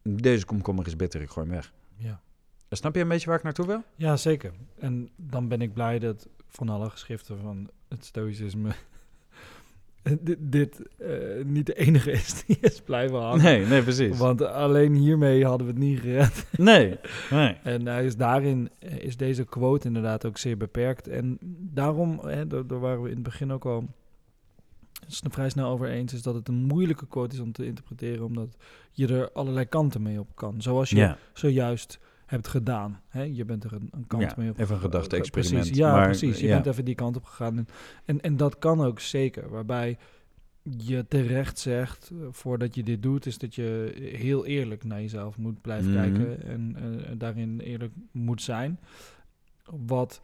deze 0.03 0.45
komkommer 0.45 0.87
is 0.87 0.95
bitter, 0.95 1.21
ik 1.21 1.29
gooi 1.29 1.47
hem 1.47 1.55
weg. 1.55 1.73
Ja. 1.95 2.21
Snap 2.69 2.95
je 2.95 3.01
een 3.01 3.07
beetje 3.07 3.27
waar 3.27 3.37
ik 3.37 3.43
naartoe 3.43 3.65
wil? 3.65 3.83
Ja, 3.95 4.17
zeker. 4.17 4.53
En 4.79 5.09
dan 5.15 5.47
ben 5.47 5.61
ik 5.61 5.73
blij 5.73 5.99
dat 5.99 6.27
van 6.47 6.69
alle 6.69 6.89
geschriften 6.89 7.39
van 7.39 7.69
het 7.87 8.05
stoïcisme 8.05 8.71
dit, 10.21 10.37
dit 10.39 10.81
uh, 11.01 11.45
niet 11.45 11.65
de 11.65 11.73
enige 11.73 12.11
is 12.11 12.43
die 12.45 12.57
is 12.61 12.81
blijven 12.81 13.19
hangen. 13.19 13.43
Nee, 13.43 13.65
nee, 13.65 13.81
precies. 13.81 14.17
Want 14.17 14.41
alleen 14.41 14.95
hiermee 14.95 15.45
hadden 15.45 15.67
we 15.67 15.73
het 15.73 15.81
niet 15.81 15.99
gered. 15.99 16.45
Nee, 16.57 16.97
nee. 17.29 17.57
en 17.63 17.87
is 17.87 18.15
daarin 18.15 18.69
eh, 18.79 18.97
is 18.97 19.17
deze 19.17 19.43
quote 19.43 19.87
inderdaad 19.87 20.25
ook 20.25 20.37
zeer 20.37 20.57
beperkt. 20.57 21.07
En 21.07 21.37
daarom, 21.59 22.19
hè, 22.19 22.47
daar, 22.47 22.67
daar 22.67 22.79
waren 22.79 23.01
we 23.01 23.09
in 23.09 23.13
het 23.13 23.23
begin 23.23 23.51
ook 23.51 23.65
al 23.65 23.87
vrij 25.07 25.49
snel 25.49 25.69
over 25.69 25.89
eens, 25.89 26.13
is 26.13 26.21
dat 26.21 26.35
het 26.35 26.47
een 26.47 26.65
moeilijke 26.65 27.07
quote 27.07 27.35
is 27.35 27.41
om 27.41 27.51
te 27.51 27.65
interpreteren, 27.65 28.25
omdat 28.25 28.57
je 28.91 29.07
er 29.07 29.31
allerlei 29.31 29.65
kanten 29.65 30.01
mee 30.01 30.19
op 30.19 30.35
kan. 30.35 30.61
Zoals 30.61 30.89
je 30.89 31.15
zojuist 31.33 31.99
hebt 32.25 32.47
gedaan. 32.47 33.01
Hè? 33.07 33.21
Je 33.23 33.45
bent 33.45 33.63
er 33.63 33.73
een, 33.73 33.89
een 33.91 34.07
kant 34.07 34.35
mee 34.35 34.49
op. 34.49 34.59
Even 34.59 34.75
een 34.75 34.81
gedachte-experiment. 34.81 35.55
Precies, 35.55 35.77
ja, 35.77 35.91
maar, 35.91 36.05
precies. 36.05 36.39
Je 36.39 36.47
bent 36.47 36.65
even 36.65 36.85
die 36.85 36.95
kant 36.95 37.15
op 37.15 37.23
gegaan. 37.23 37.57
En, 37.57 37.67
en, 38.05 38.21
en, 38.21 38.37
dat 38.37 38.59
kan 38.59 38.81
ook 38.81 38.99
zeker. 38.99 39.49
Waarbij 39.49 39.97
je 40.77 41.05
terecht 41.07 41.59
zegt, 41.59 42.11
eh, 42.11 42.27
voordat 42.31 42.75
je 42.75 42.83
dit 42.83 43.03
doet, 43.03 43.25
is 43.25 43.37
dat 43.37 43.55
je 43.55 43.91
heel 44.17 44.45
eerlijk 44.45 44.83
naar 44.83 45.01
jezelf 45.01 45.37
moet 45.37 45.61
blijven 45.61 45.91
mhm. 45.91 46.01
kijken 46.01 46.43
en 46.43 46.75
uh, 46.79 47.11
daarin 47.17 47.59
eerlijk 47.59 47.93
moet 48.11 48.41
zijn. 48.41 48.79
Wat 49.65 50.21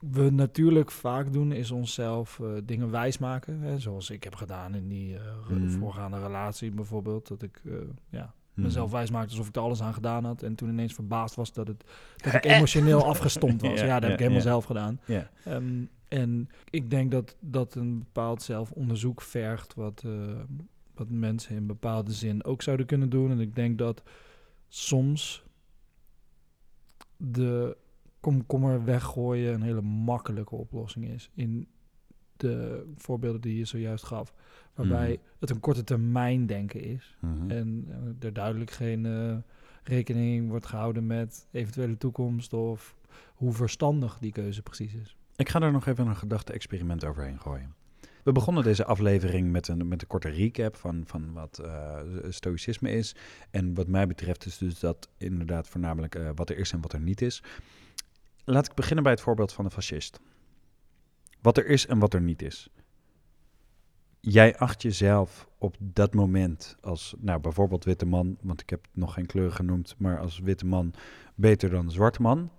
we 0.00 0.30
natuurlijk 0.30 0.90
vaak 0.90 1.32
doen, 1.32 1.52
is 1.52 1.70
onszelf 1.70 2.38
uh, 2.38 2.48
dingen 2.64 2.90
wijsmaken. 2.90 3.60
Hè, 3.60 3.78
zoals 3.78 4.10
ik 4.10 4.24
heb 4.24 4.34
gedaan 4.34 4.74
in 4.74 4.88
die 4.88 5.14
uh, 5.14 5.78
voorgaande 5.78 6.20
relatie 6.20 6.70
bijvoorbeeld. 6.70 7.28
Dat 7.28 7.42
ik 7.42 7.60
uh, 7.64 7.74
ja, 8.08 8.34
mm. 8.54 8.64
mezelf 8.64 8.90
wijsmaakte 8.90 9.30
alsof 9.30 9.48
ik 9.48 9.56
er 9.56 9.62
alles 9.62 9.82
aan 9.82 9.94
gedaan 9.94 10.24
had. 10.24 10.42
En 10.42 10.54
toen 10.54 10.68
ineens 10.68 10.94
verbaasd 10.94 11.34
was 11.34 11.52
dat, 11.52 11.66
het, 11.66 11.84
dat 12.16 12.34
ik 12.44 12.44
emotioneel 12.44 13.04
afgestomd 13.04 13.62
was. 13.62 13.80
ja, 13.80 13.94
dat 13.94 14.02
heb 14.02 14.12
ik 14.12 14.18
helemaal 14.18 14.40
zelf 14.40 14.64
gedaan. 14.64 15.00
Um, 15.48 15.88
en 16.08 16.48
ik 16.70 16.90
denk 16.90 17.10
dat 17.10 17.36
dat 17.40 17.74
een 17.74 17.98
bepaald 17.98 18.42
zelfonderzoek 18.42 19.20
vergt... 19.20 19.74
wat, 19.74 20.04
wat 20.94 21.08
mensen 21.08 21.56
in 21.56 21.66
bepaalde 21.66 22.12
zin 22.12 22.44
ook 22.44 22.62
zouden 22.62 22.86
kunnen 22.86 23.10
doen. 23.10 23.30
En 23.30 23.40
ik 23.40 23.54
denk 23.54 23.78
dat 23.78 24.02
soms 24.68 25.44
de 27.16 27.76
komkommer 28.24 28.84
weggooien 28.84 29.54
een 29.54 29.62
hele 29.62 29.82
makkelijke 29.82 30.54
oplossing 30.54 31.08
is. 31.08 31.30
In 31.34 31.66
de 32.36 32.84
voorbeelden 32.96 33.40
die 33.40 33.56
je 33.58 33.64
zojuist 33.64 34.04
gaf. 34.04 34.34
Waarbij 34.74 35.08
Mhm. 35.08 35.20
het 35.38 35.50
een 35.50 35.60
korte 35.60 35.84
termijn 35.84 36.46
denken 36.46 36.80
is. 36.82 37.16
Mhm. 37.20 37.50
En 37.50 37.84
eh, 37.88 38.26
er 38.26 38.32
duidelijk 38.32 38.70
geen 38.70 39.06
eh, 39.06 39.36
rekening 39.82 40.48
wordt 40.48 40.66
gehouden 40.66 41.06
met 41.06 41.46
eventuele 41.50 41.96
toekomst 41.96 42.52
of 42.52 42.96
hoe 43.34 43.52
verstandig 43.52 44.18
die 44.18 44.32
keuze 44.32 44.62
precies 44.62 44.94
is. 44.94 45.16
Ik 45.36 45.48
ga 45.48 45.60
er 45.60 45.72
nog 45.72 45.86
even 45.86 46.06
een 46.06 46.16
gedachte-experiment 46.16 47.04
overheen 47.04 47.40
gooien. 47.40 47.74
We 48.22 48.32
begonnen 48.32 48.62
deze 48.62 48.84
aflevering 48.84 49.50
met 49.52 49.68
een, 49.68 49.88
met 49.88 50.02
een 50.02 50.08
korte 50.08 50.28
recap 50.28 50.76
van, 50.76 51.02
van 51.06 51.32
wat 51.32 51.58
eh, 51.58 51.98
stoïcisme 52.28 52.90
is. 52.90 53.14
En 53.50 53.74
wat 53.74 53.88
mij 53.88 54.06
betreft 54.06 54.46
is 54.46 54.58
dus 54.58 54.78
dat 54.78 55.08
inderdaad 55.18 55.68
voornamelijk 55.68 56.18
wat 56.34 56.50
er 56.50 56.58
is 56.58 56.72
en 56.72 56.80
wat 56.80 56.92
er 56.92 57.00
niet 57.00 57.20
is. 57.22 57.42
Laat 58.44 58.66
ik 58.66 58.74
beginnen 58.74 59.02
bij 59.02 59.12
het 59.12 59.20
voorbeeld 59.20 59.52
van 59.52 59.64
de 59.64 59.70
fascist. 59.70 60.20
Wat 61.40 61.56
er 61.56 61.66
is 61.66 61.86
en 61.86 61.98
wat 61.98 62.14
er 62.14 62.20
niet 62.20 62.42
is. 62.42 62.68
Jij 64.20 64.56
acht 64.56 64.82
jezelf 64.82 65.48
op 65.58 65.76
dat 65.78 66.14
moment 66.14 66.76
als, 66.80 67.14
nou 67.18 67.40
bijvoorbeeld 67.40 67.84
witte 67.84 68.06
man, 68.06 68.36
want 68.40 68.60
ik 68.60 68.70
heb 68.70 68.86
nog 68.92 69.14
geen 69.14 69.26
kleur 69.26 69.52
genoemd, 69.52 69.94
maar 69.98 70.18
als 70.18 70.38
witte 70.38 70.66
man 70.66 70.94
beter 71.34 71.70
dan 71.70 71.90
zwarte 71.90 72.22
man. 72.22 72.50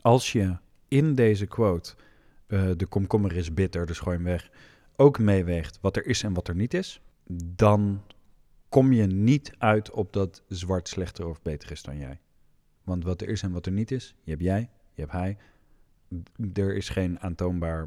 Als 0.00 0.32
je 0.32 0.56
in 0.88 1.14
deze 1.14 1.46
quote, 1.46 1.94
eh, 2.46 2.70
de 2.76 2.86
komkommer 2.86 3.36
is 3.36 3.54
bitter, 3.54 3.86
dus 3.86 3.98
gooi 3.98 4.16
hem 4.16 4.24
weg, 4.24 4.50
ook 4.96 5.18
meeweegt 5.18 5.78
wat 5.80 5.96
er 5.96 6.06
is 6.06 6.22
en 6.22 6.34
wat 6.34 6.48
er 6.48 6.54
niet 6.54 6.74
is, 6.74 7.00
dan 7.54 8.02
kom 8.68 8.92
je 8.92 9.06
niet 9.06 9.52
uit 9.58 9.90
op 9.90 10.12
dat 10.12 10.42
zwart 10.48 10.88
slechter 10.88 11.28
of 11.28 11.42
beter 11.42 11.70
is 11.70 11.82
dan 11.82 11.98
jij. 11.98 12.20
Want 12.90 13.04
wat 13.04 13.20
er 13.20 13.28
is 13.28 13.42
en 13.42 13.52
wat 13.52 13.66
er 13.66 13.72
niet 13.72 13.90
is, 13.90 14.14
je 14.22 14.30
hebt 14.30 14.42
jij, 14.42 14.68
je 14.94 15.00
hebt 15.00 15.12
hij. 15.12 15.36
Er 16.52 16.74
is 16.76 16.88
geen 16.88 17.20
aantoonbaar 17.20 17.86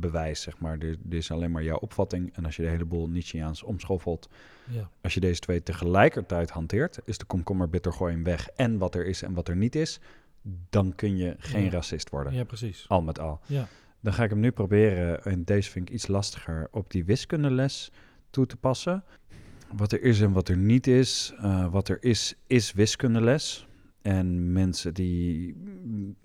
bewijs, 0.00 0.40
zeg 0.42 0.58
maar. 0.58 0.78
Er, 0.78 0.96
er 1.10 1.16
is 1.16 1.30
alleen 1.30 1.50
maar 1.50 1.62
jouw 1.62 1.76
opvatting. 1.76 2.34
En 2.36 2.44
als 2.44 2.56
je 2.56 2.62
de 2.62 2.68
hele 2.68 2.84
boel 2.84 3.08
Nietzscheaans 3.08 3.62
omschoffelt, 3.62 4.28
Ja. 4.70 4.90
als 5.02 5.14
je 5.14 5.20
deze 5.20 5.40
twee 5.40 5.62
tegelijkertijd 5.62 6.50
hanteert, 6.50 6.98
is 7.04 7.18
de 7.18 7.24
komkommer 7.24 7.68
bitter, 7.68 7.92
gooi 7.92 8.12
hem 8.12 8.24
weg 8.24 8.48
en 8.48 8.78
wat 8.78 8.94
er 8.94 9.06
is 9.06 9.22
en 9.22 9.34
wat 9.34 9.48
er 9.48 9.56
niet 9.56 9.74
is, 9.74 10.00
dan 10.70 10.94
kun 10.94 11.16
je 11.16 11.34
geen 11.38 11.64
Ja. 11.64 11.70
racist 11.70 12.10
worden. 12.10 12.32
ja, 12.32 12.44
precies. 12.44 12.84
Al 12.88 13.02
met 13.02 13.18
al. 13.18 13.40
Ja. 13.46 13.68
Dan 14.00 14.12
ga 14.12 14.24
ik 14.24 14.30
hem 14.30 14.40
nu 14.40 14.50
proberen, 14.50 15.24
en 15.24 15.44
deze 15.44 15.70
vind 15.70 15.88
ik 15.88 15.94
iets 15.94 16.06
lastiger, 16.06 16.68
op 16.70 16.90
die 16.90 17.04
wiskundeles 17.04 17.90
toe 18.30 18.46
te 18.46 18.56
passen. 18.56 19.04
Wat 19.76 19.92
er 19.92 20.02
is 20.02 20.20
en 20.20 20.32
wat 20.32 20.48
er 20.48 20.56
niet 20.56 20.86
is. 20.86 21.32
Eh, 21.38 21.72
wat 21.72 21.88
er 21.88 22.02
is, 22.04 22.34
is 22.46 22.72
wiskundeles. 22.72 23.66
En 24.02 24.52
mensen 24.52 24.94
die 24.94 25.54
mm, 25.56 26.16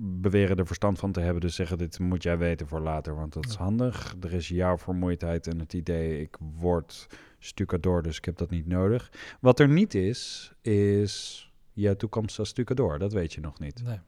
beweren 0.00 0.56
er 0.56 0.66
verstand 0.66 0.98
van 0.98 1.12
te 1.12 1.20
hebben, 1.20 1.40
dus 1.40 1.54
zeggen 1.54 1.78
dit 1.78 1.98
moet 1.98 2.22
jij 2.22 2.38
weten 2.38 2.66
voor 2.66 2.80
later, 2.80 3.14
want 3.14 3.32
dat 3.32 3.46
is 3.46 3.54
handig. 3.54 4.16
Er 4.20 4.32
is 4.32 4.48
jouw 4.48 4.78
vermoeidheid 4.78 5.46
en 5.46 5.58
het 5.58 5.72
idee, 5.72 6.20
ik 6.20 6.36
word 6.58 7.06
stucador, 7.38 8.02
dus 8.02 8.16
ik 8.16 8.24
heb 8.24 8.36
dat 8.36 8.50
niet 8.50 8.66
nodig. 8.66 9.12
Wat 9.40 9.60
er 9.60 9.68
niet 9.68 9.94
is, 9.94 10.52
is 10.60 11.44
jouw 11.72 11.94
toekomst 11.94 12.38
als 12.38 12.48
stucador, 12.48 12.98
dat 12.98 13.12
weet 13.12 13.32
je 13.32 13.40
nog 13.40 13.58
niet. 13.58 13.82
Nee. 13.84 14.00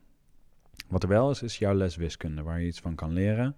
Wat 0.88 1.02
er 1.02 1.08
wel 1.08 1.30
is, 1.30 1.42
is 1.42 1.58
jouw 1.58 1.74
les 1.74 1.96
wiskunde, 1.96 2.42
waar 2.42 2.60
je 2.60 2.66
iets 2.66 2.80
van 2.80 2.94
kan 2.94 3.12
leren. 3.12 3.56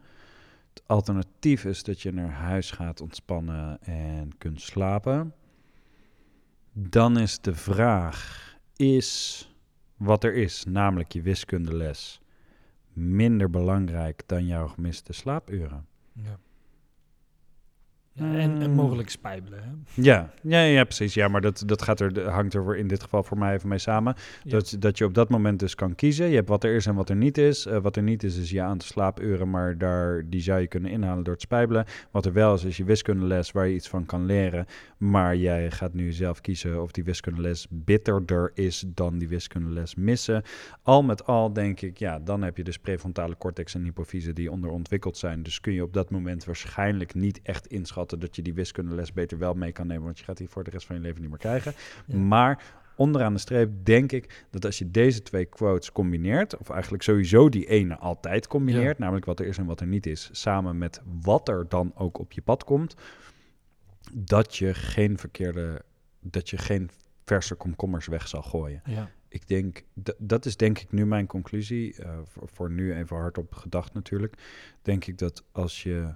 Het 0.68 0.82
alternatief 0.86 1.64
is 1.64 1.82
dat 1.82 2.00
je 2.00 2.12
naar 2.12 2.30
huis 2.30 2.70
gaat 2.70 3.00
ontspannen 3.00 3.82
en 3.82 4.38
kunt 4.38 4.60
slapen. 4.60 5.34
Dan 6.72 7.18
is 7.18 7.40
de 7.40 7.54
vraag, 7.54 8.51
is 8.82 9.46
wat 9.96 10.24
er 10.24 10.34
is, 10.34 10.64
namelijk 10.64 11.12
je 11.12 11.22
wiskundeles, 11.22 12.20
minder 12.92 13.50
belangrijk 13.50 14.22
dan 14.26 14.46
jouw 14.46 14.68
gemiste 14.68 15.12
slaapuren? 15.12 15.86
Ja. 16.12 16.38
En, 18.42 18.62
en 18.62 18.70
Mm. 18.70 18.76
mogelijk 18.76 19.10
spijbelen. 19.10 19.62
Hè? 19.62 20.02
Ja, 20.02 20.32
ja, 20.42 20.62
ja 20.62 20.84
precies. 20.84 21.14
Ja, 21.14 21.28
maar 21.28 21.40
dat, 21.40 21.62
dat 21.66 21.82
gaat 21.82 22.00
er, 22.00 22.28
hangt 22.28 22.54
er 22.54 22.62
voor 22.62 22.76
in 22.76 22.86
dit 22.88 23.02
geval 23.02 23.22
voor 23.22 23.38
mij 23.38 23.54
even 23.54 23.68
mee 23.68 23.78
samen. 23.78 24.14
Ja. 24.44 24.50
Dat, 24.50 24.76
dat 24.78 24.98
je 24.98 25.04
op 25.04 25.14
dat 25.14 25.28
moment 25.28 25.58
dus 25.58 25.74
kan 25.74 25.94
kiezen. 25.94 26.28
Je 26.28 26.34
hebt 26.34 26.48
wat 26.48 26.64
er 26.64 26.74
is 26.74 26.86
en 26.86 26.94
wat 26.94 27.08
er 27.08 27.16
niet 27.16 27.38
is. 27.38 27.66
Eh, 27.66 27.78
wat 27.78 27.96
er 27.96 28.02
niet 28.02 28.22
is, 28.22 28.36
is 28.36 28.50
je 28.50 28.60
aantal 28.62 28.88
slaapuren, 28.88 29.50
maar 29.50 29.78
daar, 29.78 30.22
die 30.26 30.40
zou 30.40 30.60
je 30.60 30.66
kunnen 30.66 30.90
inhalen 30.90 31.24
door 31.24 31.32
het 31.32 31.42
spijbelen. 31.42 31.84
Wat 32.10 32.26
er 32.26 32.32
wel 32.32 32.54
is, 32.54 32.64
is 32.64 32.76
je 32.76 32.84
wiskundeles 32.84 33.52
waar 33.52 33.66
je 33.66 33.74
iets 33.74 33.88
van 33.88 34.06
kan 34.06 34.26
leren. 34.26 34.66
Maar 34.98 35.36
jij 35.36 35.70
gaat 35.70 35.94
nu 35.94 36.12
zelf 36.12 36.40
kiezen 36.40 36.82
of 36.82 36.90
die 36.90 37.04
wiskundeles 37.04 37.66
bitterder 37.70 38.50
is 38.54 38.84
dan 38.86 39.18
die 39.18 39.28
wiskundeles 39.28 39.94
missen. 39.94 40.42
Al 40.82 41.02
met 41.02 41.26
al 41.26 41.52
denk 41.52 41.80
ik, 41.80 41.98
ja, 41.98 42.18
dan 42.18 42.42
heb 42.42 42.56
je 42.56 42.64
dus 42.64 42.78
prefrontale 42.78 43.36
cortex 43.36 43.74
en 43.74 43.82
hypofyse 43.84 44.32
die 44.32 44.50
onderontwikkeld 44.50 45.16
zijn. 45.16 45.42
Dus 45.42 45.60
kun 45.60 45.72
je 45.72 45.82
op 45.82 45.92
dat 45.92 46.10
moment 46.10 46.44
waarschijnlijk 46.44 47.14
niet 47.14 47.40
echt 47.42 47.66
inschatten 47.66 48.18
dat 48.18 48.31
je 48.36 48.42
die 48.42 48.54
wiskundeles 48.54 49.12
beter 49.12 49.38
wel 49.38 49.54
mee 49.54 49.72
kan 49.72 49.86
nemen. 49.86 50.04
Want 50.04 50.18
je 50.18 50.24
gaat 50.24 50.36
die 50.36 50.48
voor 50.48 50.64
de 50.64 50.70
rest 50.70 50.86
van 50.86 50.96
je 50.96 51.02
leven 51.02 51.20
niet 51.20 51.30
meer 51.30 51.38
krijgen. 51.38 51.72
Ja. 52.06 52.16
Maar 52.16 52.80
onderaan 52.96 53.32
de 53.32 53.38
streep 53.38 53.70
denk 53.82 54.12
ik 54.12 54.46
dat 54.50 54.64
als 54.64 54.78
je 54.78 54.90
deze 54.90 55.22
twee 55.22 55.44
quotes 55.44 55.92
combineert, 55.92 56.56
of 56.56 56.70
eigenlijk 56.70 57.02
sowieso 57.02 57.48
die 57.48 57.66
ene 57.66 57.96
altijd 57.96 58.46
combineert, 58.46 58.98
namelijk 58.98 59.24
wat 59.24 59.40
er 59.40 59.46
is 59.46 59.58
en 59.58 59.66
wat 59.66 59.80
er 59.80 59.86
niet 59.86 60.06
is, 60.06 60.28
samen 60.32 60.78
met 60.78 61.00
wat 61.20 61.48
er 61.48 61.68
dan 61.68 61.92
ook 61.94 62.18
op 62.18 62.32
je 62.32 62.42
pad 62.42 62.64
komt, 62.64 62.94
dat 64.14 64.56
je 64.56 64.74
geen 64.74 65.18
verkeerde, 65.18 65.82
dat 66.20 66.50
je 66.50 66.58
geen 66.58 66.90
verse 67.24 67.54
komkommers 67.54 68.06
weg 68.06 68.28
zal 68.28 68.42
gooien. 68.42 68.82
Ja. 68.84 69.10
Ik 69.28 69.48
denk, 69.48 69.82
dat 70.18 70.46
is 70.46 70.56
denk 70.56 70.78
ik 70.78 70.92
nu 70.92 71.06
mijn 71.06 71.26
conclusie, 71.26 71.94
eh, 71.96 72.18
voor, 72.24 72.48
voor 72.52 72.70
nu 72.70 72.94
even 72.94 73.16
hardop 73.16 73.54
gedacht 73.54 73.94
natuurlijk, 73.94 74.34
denk 74.82 75.06
ik 75.06 75.18
dat 75.18 75.44
als 75.52 75.82
je 75.82 76.14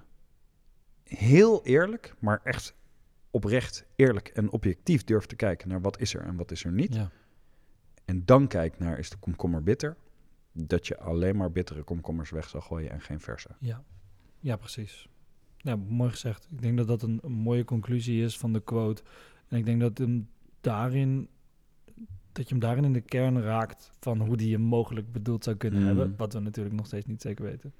heel 1.07 1.65
eerlijk, 1.65 2.15
maar 2.19 2.41
echt 2.43 2.75
oprecht, 3.31 3.85
eerlijk 3.95 4.27
en 4.27 4.51
objectief 4.51 5.03
durft 5.03 5.29
te 5.29 5.35
kijken 5.35 5.67
naar 5.67 5.81
wat 5.81 5.99
is 5.99 6.13
er 6.13 6.21
en 6.21 6.35
wat 6.35 6.51
is 6.51 6.63
er 6.63 6.71
niet, 6.71 6.93
Ja. 6.95 7.09
en 8.05 8.25
dan 8.25 8.47
kijkt 8.47 8.79
naar 8.79 8.99
is 8.99 9.09
de 9.09 9.17
komkommer 9.17 9.63
bitter, 9.63 9.97
dat 10.51 10.87
je 10.87 10.97
alleen 10.99 11.35
maar 11.37 11.51
bittere 11.51 11.83
komkommers 11.83 12.29
weg 12.29 12.49
zal 12.49 12.61
gooien 12.61 12.91
en 12.91 13.01
geen 13.01 13.19
verse. 13.19 13.49
Ja. 13.59 13.83
ja, 14.39 14.55
precies. 14.55 15.09
Ja, 15.57 15.75
mooi 15.75 16.09
gezegd. 16.09 16.47
Ik 16.51 16.61
denk 16.61 16.77
dat 16.77 16.87
dat 16.87 17.01
een, 17.01 17.19
een 17.23 17.31
mooie 17.31 17.63
conclusie 17.63 18.23
is 18.23 18.37
van 18.37 18.53
de 18.53 18.59
quote. 18.63 19.03
En 19.47 19.57
ik 19.57 19.65
denk 19.65 19.81
dat, 19.81 19.97
hem 19.97 20.29
daarin, 20.61 21.29
dat 22.31 22.43
je 22.47 22.49
hem 22.49 22.59
daarin 22.59 22.83
in 22.83 22.93
de 22.93 23.01
kern 23.01 23.41
raakt 23.41 23.91
van 23.99 24.21
hoe 24.21 24.37
die 24.37 24.49
je 24.49 24.57
mogelijk 24.57 25.11
bedoeld 25.11 25.43
zou 25.43 25.55
kunnen 25.55 25.79
Mm. 25.79 25.85
hebben. 25.85 26.13
Wat 26.17 26.33
we 26.33 26.39
natuurlijk 26.39 26.75
nog 26.75 26.85
steeds 26.85 27.05
niet 27.05 27.21
zeker 27.21 27.45
weten. 27.45 27.73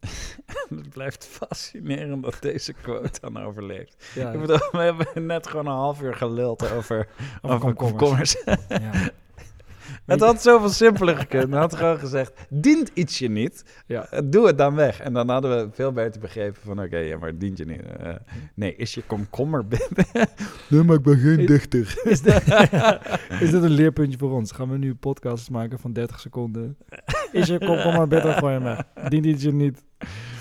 Het 0.68 0.88
blijft 0.90 1.26
fascinerend 1.26 2.22
dat 2.22 2.36
deze 2.40 2.72
quote 2.72 3.20
dan 3.20 3.38
overleeft. 3.42 4.04
Ja, 4.14 4.30
Ik 4.32 4.40
bedoel, 4.40 4.58
we 4.72 4.78
hebben 4.78 5.26
net 5.26 5.46
gewoon 5.46 5.66
een 5.66 5.72
half 5.72 6.02
uur 6.02 6.14
geluld 6.14 6.72
over, 6.72 7.08
over, 7.42 7.74
komkommers. 7.74 8.36
Het 10.06 10.20
had 10.20 10.42
zoveel 10.42 10.68
simpeler 10.68 11.16
gekund. 11.16 11.50
Hij 11.50 11.60
had 11.60 11.76
gewoon 11.76 11.98
gezegd, 11.98 12.32
dient 12.48 12.90
iets 12.94 13.18
je 13.18 13.28
niet, 13.30 13.64
Ja. 13.86 14.06
eh, 14.06 14.20
doe 14.24 14.46
het 14.46 14.58
dan 14.58 14.74
weg. 14.74 15.00
En 15.00 15.12
dan 15.12 15.28
hadden 15.28 15.50
we 15.66 15.72
veel 15.74 15.92
beter 15.92 16.20
begrepen 16.20 16.62
van, 16.62 16.82
oké, 16.82 16.96
ja, 16.96 17.18
maar 17.18 17.38
dient 17.38 17.58
je 17.58 17.64
niet. 17.64 17.82
Eh, 17.82 18.14
nee, 18.54 18.76
is 18.76 18.94
je 18.94 19.02
komkommer 19.02 19.66
bitter? 19.66 20.06
nee, 20.68 20.82
maar 20.82 20.96
ik 20.96 21.02
ben 21.02 21.18
geen 21.18 21.46
dichter. 21.46 22.00
Is, 22.04 22.20
dit, 22.22 22.42
is 23.40 23.50
dit 23.50 23.62
een 23.62 23.70
leerpuntje 23.70 24.18
voor 24.18 24.30
ons? 24.32 24.52
Gaan 24.52 24.70
we 24.70 24.78
nu 24.78 24.94
podcasts 24.94 25.48
maken 25.48 25.78
van 25.78 25.92
30 25.92 26.20
seconden? 26.20 26.76
Is 27.32 27.46
je 27.46 27.90
maar 27.96 28.08
beter 28.08 28.32
gooi 28.32 28.54
je 28.54 28.60
me. 28.60 29.08
Dient 29.08 29.24
iets 29.26 29.42
je 29.42 29.52
niet? 29.52 29.84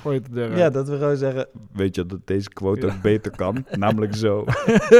Gooi 0.01 0.17
het 0.17 0.25
de 0.25 0.31
deur. 0.31 0.57
Ja, 0.57 0.69
dat 0.69 0.89
we 0.89 0.97
gewoon 0.97 1.17
zeggen, 1.17 1.47
weet 1.71 1.95
je 1.95 2.05
dat 2.05 2.27
deze 2.27 2.49
quote 2.49 2.85
Ja. 2.87 2.93
ook 2.93 3.01
beter 3.01 3.31
kan? 3.31 3.65
Namelijk 3.77 4.15
zo. 4.15 4.45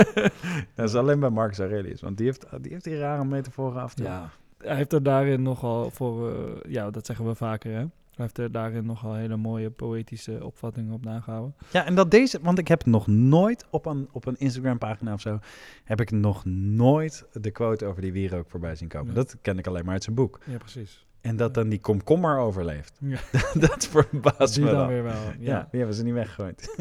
dat 0.75 0.89
is 0.89 0.95
alleen 0.95 1.19
bij 1.19 1.29
Marcus 1.29 1.59
Aurelius, 1.59 2.01
want 2.01 2.17
die 2.17 2.25
heeft 2.25 2.45
die, 2.61 2.71
heeft 2.71 2.83
die 2.83 2.97
rare 2.97 3.25
metaforen 3.25 3.81
af 3.81 3.93
te 3.93 4.03
Ja, 4.03 4.29
hij 4.57 4.75
heeft 4.75 4.93
er 4.93 5.03
daarin 5.03 5.41
nogal 5.41 5.89
voor, 5.91 6.31
eh, 6.31 6.71
ja, 6.71 6.89
dat 6.89 7.05
zeggen 7.05 7.25
we 7.25 7.35
vaker, 7.35 7.71
hè? 7.71 7.77
Hij 8.19 8.27
heeft 8.27 8.37
er 8.37 8.51
daarin 8.51 8.85
nogal 8.85 9.13
hele 9.13 9.37
mooie 9.37 9.69
poëtische 9.69 10.45
opvattingen 10.45 10.93
op 10.93 11.03
nagehouden. 11.03 11.55
Ja, 11.71 11.85
en 11.85 11.95
dat 11.95 12.11
deze, 12.11 12.39
want 12.41 12.59
ik 12.59 12.67
heb 12.67 12.85
nog 12.85 13.07
nooit 13.07 13.65
op 13.69 13.85
een, 13.85 14.07
op 14.11 14.25
een 14.25 14.37
Instagram-pagina 14.37 15.13
of 15.13 15.21
zo, 15.21 15.39
heb 15.83 16.01
ik 16.01 16.11
nog 16.11 16.45
nooit 16.45 17.25
de 17.33 17.51
quote 17.51 17.85
over 17.85 18.01
die 18.01 18.11
wierook 18.11 18.49
voorbij 18.49 18.75
zien 18.75 18.87
komen. 18.87 19.07
Ja. 19.07 19.13
Dat 19.13 19.35
ken 19.41 19.57
ik 19.57 19.67
alleen 19.67 19.83
maar 19.85 19.93
uit 19.93 20.03
zijn 20.03 20.15
boek. 20.15 20.39
Ja, 20.45 20.57
precies. 20.57 21.05
En 21.21 21.35
dat 21.37 21.53
dan 21.53 21.69
die 21.69 21.79
komkommer 21.79 22.37
overleeft. 22.37 22.97
Ja. 22.99 23.19
dat 23.67 23.87
verbaast 23.87 24.53
Die 24.53 24.63
me 24.63 24.69
dan 24.69 24.79
dan. 24.79 24.87
weer 24.87 25.03
wel. 25.03 25.13
Ja, 25.13 25.33
Ja. 25.39 25.67
die 25.71 25.79
hebben 25.79 25.95
ze 25.97 26.03
niet 26.03 26.13
weggegooid. 26.13 26.75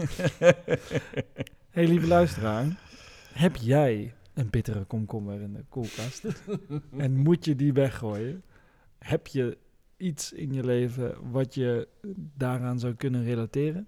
hey, 1.71 1.87
lieve 1.87 2.07
luisteraar. 2.07 2.65
Heb 3.33 3.57
jij 3.57 4.15
een 4.35 4.51
bittere 4.51 4.85
komkommer 4.85 5.41
in 5.41 5.53
de 5.53 5.65
koelkast? 5.69 6.25
en 6.97 7.17
moet 7.17 7.45
je 7.45 7.57
die 7.57 7.73
weggooien? 7.73 8.43
Heb 8.99 9.27
je 9.27 9.59
iets 9.97 10.33
in 10.33 10.53
je 10.53 10.65
leven 10.65 11.31
wat 11.31 11.55
je 11.55 11.89
daaraan 12.37 12.79
zou 12.79 12.95
kunnen 12.95 13.25
relateren? 13.25 13.87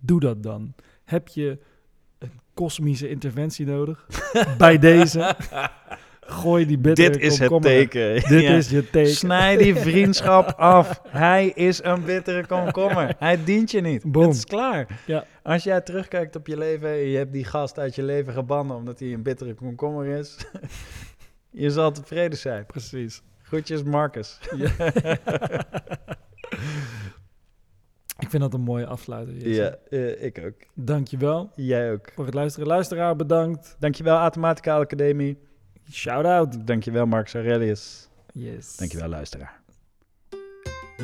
Doe 0.00 0.20
dat 0.20 0.42
dan. 0.42 0.74
Heb 1.04 1.28
je 1.28 1.58
een 2.18 2.40
kosmische 2.54 3.08
interventie 3.08 3.66
nodig? 3.66 4.06
Bij 4.58 4.78
deze. 4.78 5.36
Gooi 6.32 6.66
die 6.66 6.78
bittere 6.78 7.10
Dit 7.10 7.20
is 7.20 7.38
het 7.38 7.62
teken. 7.62 8.14
Dit 8.14 8.42
Ja. 8.48 8.54
is 8.56 8.70
je 8.70 8.90
teken. 8.90 9.10
Snij 9.14 9.56
die 9.56 9.74
vriendschap 9.76 10.52
af. 10.56 11.00
Hij 11.08 11.46
is 11.48 11.82
een 11.82 12.04
bittere 12.04 12.46
komkommer. 12.46 13.14
Hij 13.18 13.44
dient 13.44 13.70
je 13.70 13.80
niet. 13.80 14.12
Boom. 14.12 14.26
Het 14.26 14.34
is 14.36 14.44
klaar. 14.44 15.00
Ja. 15.06 15.24
Als 15.42 15.64
jij 15.64 15.80
terugkijkt 15.80 16.36
op 16.36 16.46
je 16.46 16.58
leven 16.58 16.88
en 16.88 16.96
je 17.08 17.16
hebt 17.16 17.32
die 17.32 17.44
gast 17.44 17.78
uit 17.78 17.94
je 17.94 18.02
leven 18.02 18.32
gebannen 18.32 18.76
omdat 18.76 18.98
hij 19.00 19.12
een 19.12 19.22
bittere 19.22 19.54
komkommer 19.54 20.06
is, 20.06 20.36
je 21.50 21.70
zal 21.70 21.92
tevreden 21.92 22.38
zijn. 22.38 22.66
Precies. 22.66 23.22
Groetjes, 23.42 23.82
Marcus. 23.82 24.38
Ik 28.18 28.30
vind 28.30 28.42
dat 28.42 28.54
een 28.54 28.60
mooie 28.60 28.86
afsluiter. 28.86 29.34
Jesse. 29.34 29.78
Ja, 29.90 29.98
eh, 29.98 30.24
ik 30.24 30.40
ook. 30.46 30.54
Dankjewel 30.74 31.50
Jij 31.54 31.92
ook. 31.92 32.10
voor 32.14 32.24
het 32.24 32.34
luisteren. 32.34 32.68
Luisteraar, 32.68 33.16
bedankt. 33.16 33.76
Dankjewel, 33.78 34.16
Automatica 34.18 34.76
Academie. 34.78 35.38
Shout-out. 35.92 36.66
Dankjewel, 36.66 37.06
Marcus 37.06 37.34
Aurelius. 37.34 38.08
Yes. 38.32 38.76
Dankjewel, 38.76 39.08
luisteraar. 39.08 39.60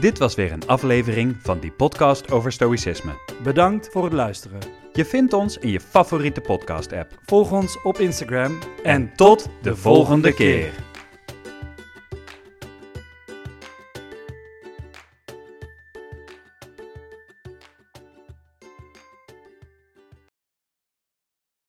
Dit 0.00 0.18
was 0.18 0.34
weer 0.34 0.52
een 0.52 0.66
aflevering 0.66 1.36
van 1.42 1.58
die 1.58 1.72
podcast 1.72 2.30
over 2.30 2.52
stoïcisme. 2.52 3.12
Bedankt 3.42 3.88
voor 3.88 4.04
het 4.04 4.12
luisteren. 4.12 4.58
Je 4.92 5.04
vindt 5.04 5.32
ons 5.32 5.56
in 5.56 5.70
je 5.70 5.80
favoriete 5.80 6.40
podcast-app. 6.40 7.20
Volg 7.24 7.52
ons 7.52 7.82
op 7.82 7.98
Instagram 7.98 8.58
En 8.82 9.12
tot 9.14 9.48
de 9.62 9.76
volgende 9.76 10.34
keer. 10.34 10.87